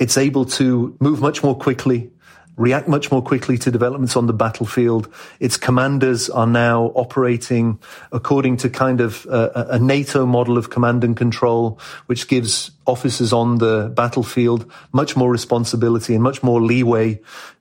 it's 0.00 0.18
able 0.18 0.46
to 0.46 0.96
move 0.98 1.20
much 1.20 1.44
more 1.44 1.56
quickly, 1.56 2.10
react 2.60 2.86
much 2.86 3.10
more 3.10 3.22
quickly 3.22 3.56
to 3.56 3.70
developments 3.70 4.16
on 4.16 4.26
the 4.26 4.34
battlefield. 4.34 5.08
Its 5.40 5.56
commanders 5.56 6.28
are 6.28 6.46
now 6.46 6.92
operating 6.94 7.78
according 8.12 8.58
to 8.58 8.68
kind 8.68 9.00
of 9.00 9.24
a, 9.26 9.68
a, 9.70 9.78
NATO 9.78 10.26
model 10.26 10.58
of 10.58 10.68
command 10.68 11.02
and 11.02 11.16
control, 11.16 11.80
which 12.04 12.28
gives 12.28 12.70
officers 12.86 13.32
on 13.32 13.58
the 13.58 13.90
battlefield 13.96 14.70
much 14.92 15.16
more 15.16 15.30
responsibility 15.30 16.14
and 16.14 16.22
much 16.22 16.42
more 16.42 16.60
leeway 16.60 17.18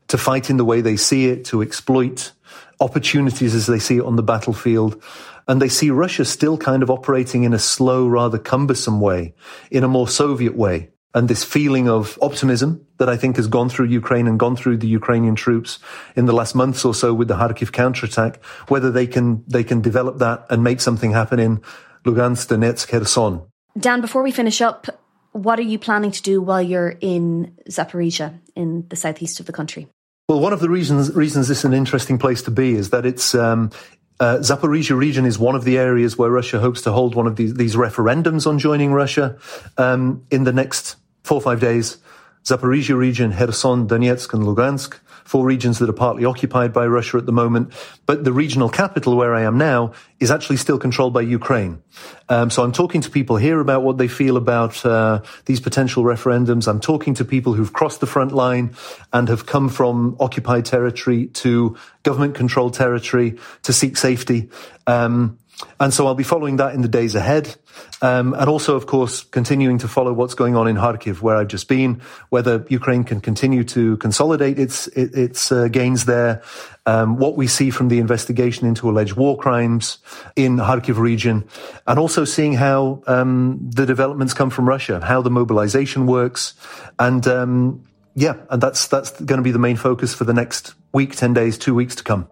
to 0.10 0.18
fight 0.18 0.50
in 0.50 0.58
the 0.58 0.66
way 0.66 0.82
they 0.82 0.98
see 0.98 1.28
it, 1.28 1.46
to 1.46 1.62
exploit 1.62 2.34
opportunities 2.82 3.56
as 3.56 3.68
they 3.68 3.80
see 3.80 3.98
it 3.98 4.04
on 4.04 4.18
the 4.18 4.24
battlefield. 4.24 5.02
And 5.48 5.62
they 5.62 5.70
see 5.70 5.92
Russia 5.92 6.26
still 6.26 6.58
kind 6.58 6.84
of 6.84 6.90
operating 6.90 7.44
in 7.44 7.54
a 7.54 7.60
slow, 7.60 8.06
rather 8.06 8.38
cumbersome 8.38 9.00
way, 9.00 9.34
in 9.72 9.86
a 9.86 9.88
more 9.88 10.10
Soviet 10.10 10.58
way 10.58 10.90
and 11.14 11.28
this 11.28 11.44
feeling 11.44 11.90
of 11.90 12.20
optimism 12.22 12.86
that 12.98 13.10
I 13.10 13.18
think 13.18 13.38
has 13.38 13.48
gone 13.48 13.70
through 13.70 13.88
Ukraine 13.88 14.28
and 14.28 14.40
gone 14.40 14.56
through 14.56 14.78
the 14.78 14.88
Ukrainian 14.88 15.36
troops 15.36 15.80
in 16.16 16.26
the 16.26 16.34
last 16.34 16.54
months 16.54 16.86
or 16.86 16.94
so 16.94 17.14
with 17.14 17.28
the 17.28 17.36
Kharkiv 17.36 17.72
counterattack, 17.72 18.44
whether 18.68 18.92
they 18.92 19.08
can 19.08 19.44
they 19.48 19.64
can 19.64 19.82
develop 19.82 20.20
that 20.20 20.46
and 20.50 20.64
make 20.64 20.82
something 20.82 21.12
happen 21.12 21.40
in 21.40 21.62
Lugansk, 22.06 22.48
Donetsk, 22.48 22.88
Kherson. 22.88 23.42
Dan, 23.78 24.02
before 24.02 24.24
we 24.24 24.32
finish 24.32 24.62
up, 24.62 24.88
what 25.32 25.60
are 25.60 25.64
you 25.64 25.80
planning 25.80 26.12
to 26.12 26.22
do 26.22 26.42
while 26.42 26.62
you're 26.62 26.96
in 27.02 27.56
Zaporizhia 27.70 28.40
in 28.56 28.86
the 28.90 28.96
southeast 28.96 29.40
of 29.40 29.46
the 29.46 29.54
country? 29.54 29.88
Well, 30.28 30.40
one 30.40 30.54
of 30.54 30.60
the 30.60 30.70
reasons 30.70 31.14
reasons 31.16 31.48
this 31.48 31.60
is 31.60 31.66
an 31.66 31.74
interesting 31.74 32.20
place 32.20 32.44
to 32.44 32.52
be 32.52 32.76
is 32.76 32.92
that 32.92 33.06
it's 33.06 33.34
um, 33.34 33.72
uh, 34.20 34.38
Zaporizhia 34.38 34.98
region 34.98 35.26
is 35.26 35.40
one 35.40 35.56
of 35.56 35.64
the 35.64 35.78
areas 35.78 36.18
where 36.18 36.30
Russia 36.30 36.60
hopes 36.60 36.82
to 36.82 36.92
hold 36.92 37.16
one 37.16 37.26
of 37.26 37.36
these, 37.36 37.54
these 37.54 37.76
referendums 37.76 38.46
on 38.46 38.60
joining 38.60 38.92
Russia 38.92 39.38
um, 39.78 40.24
in 40.30 40.44
the 40.44 40.52
next 40.52 40.98
four 41.30 41.38
or 41.38 41.42
five 41.42 41.60
days. 41.60 41.98
Zaporizhia 42.44 42.98
region, 42.98 43.32
Kherson, 43.32 43.88
Donetsk, 43.88 44.34
and 44.34 44.44
Lugansk, 44.44 44.96
four 45.26 45.46
regions 45.46 45.78
that 45.78 45.88
are 45.88 45.94
partly 45.94 46.26
occupied 46.26 46.74
by 46.74 46.88
Russia 46.88 47.18
at 47.18 47.28
the 47.28 47.32
moment. 47.32 47.72
But 48.08 48.24
the 48.24 48.34
regional 48.34 48.68
capital 48.68 49.16
where 49.16 49.36
I 49.36 49.44
am 49.44 49.56
now 49.56 49.94
is 50.20 50.32
actually 50.32 50.58
still 50.58 50.80
controlled 50.80 51.14
by 51.14 51.22
Ukraine. 51.22 51.84
Um, 52.30 52.50
so 52.50 52.64
I'm 52.64 52.72
talking 52.72 53.02
to 53.02 53.12
people 53.12 53.38
here 53.38 53.60
about 53.60 53.84
what 53.84 54.00
they 54.00 54.08
feel 54.08 54.38
about 54.38 54.84
uh, 54.84 55.22
these 55.46 55.60
potential 55.60 56.04
referendums. 56.04 56.68
I'm 56.68 56.80
talking 56.80 57.14
to 57.14 57.24
people 57.24 57.54
who've 57.54 57.74
crossed 57.74 58.00
the 58.00 58.08
front 58.08 58.32
line 58.32 58.74
and 59.14 59.30
have 59.30 59.46
come 59.46 59.70
from 59.70 60.18
occupied 60.20 60.66
territory 60.66 61.28
to 61.44 61.78
government 62.02 62.34
controlled 62.34 62.74
territory 62.74 63.38
to 63.62 63.72
seek 63.72 63.98
safety. 63.98 64.50
Um, 64.88 65.38
and 65.80 65.94
so 65.94 66.08
I'll 66.08 66.16
be 66.16 66.24
following 66.24 66.58
that 66.58 66.74
in 66.74 66.82
the 66.82 66.88
days 66.88 67.16
ahead. 67.16 67.56
Um, 68.02 68.34
and 68.34 68.50
also, 68.50 68.76
of 68.76 68.86
course, 68.86 69.24
continuing 69.24 69.78
to 69.80 69.88
follow 69.88 70.14
what's 70.14 70.34
going 70.34 70.56
on 70.56 70.68
in 70.68 70.78
Kharkiv, 70.78 71.22
where 71.22 71.36
I've 71.36 71.48
just 71.48 71.68
been, 71.68 72.02
whether 72.30 72.66
Ukraine 72.70 73.04
can 73.04 73.20
continue 73.20 73.64
to 73.66 73.98
consolidate 73.98 74.58
its 74.58 74.88
its 74.88 75.52
uh, 75.52 75.68
gains 75.68 76.06
there, 76.06 76.42
um, 76.86 77.18
what 77.18 77.36
we 77.36 77.48
see 77.48 77.70
from 77.70 77.90
the 77.90 78.00
investigation 78.00 78.68
into 78.68 78.90
alleged 78.90 79.14
war 79.14 79.38
crimes 79.38 80.00
in 80.36 80.58
Kharkiv 80.58 80.98
region, 80.98 81.48
and 81.88 82.00
also 82.00 82.26
seeing 82.26 82.54
how 82.54 83.04
um, 83.08 83.70
the 83.70 83.86
developments 83.86 84.34
come 84.34 84.50
from 84.50 84.68
Russia, 84.68 85.04
how 85.04 85.22
the 85.22 85.32
mobilization 85.32 86.08
works, 86.08 86.54
and 86.98 87.28
um, 87.28 87.84
yeah, 88.16 88.36
and 88.50 88.62
that's 88.62 88.88
that's 88.88 89.12
going 89.12 89.38
to 89.40 89.44
be 89.44 89.52
the 89.52 89.60
main 89.60 89.78
focus 89.78 90.14
for 90.14 90.24
the 90.24 90.34
next 90.34 90.74
week, 90.94 91.16
ten 91.16 91.34
days, 91.34 91.58
two 91.58 91.76
weeks 91.76 91.96
to 91.96 92.04
come. 92.04 92.30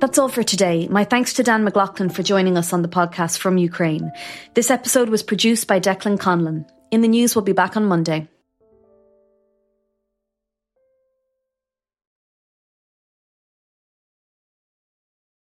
That's 0.00 0.16
all 0.16 0.28
for 0.28 0.44
today. 0.44 0.86
My 0.86 1.02
thanks 1.02 1.32
to 1.34 1.42
Dan 1.42 1.64
McLaughlin 1.64 2.08
for 2.08 2.22
joining 2.22 2.56
us 2.56 2.72
on 2.72 2.82
the 2.82 2.88
podcast 2.88 3.38
from 3.38 3.58
Ukraine. 3.58 4.12
This 4.54 4.70
episode 4.70 5.08
was 5.08 5.24
produced 5.24 5.66
by 5.66 5.80
Declan 5.80 6.18
Conlon. 6.18 6.68
In 6.92 7.00
the 7.00 7.08
news, 7.08 7.34
we'll 7.34 7.44
be 7.44 7.52
back 7.52 7.76
on 7.76 7.84
Monday. 7.84 8.28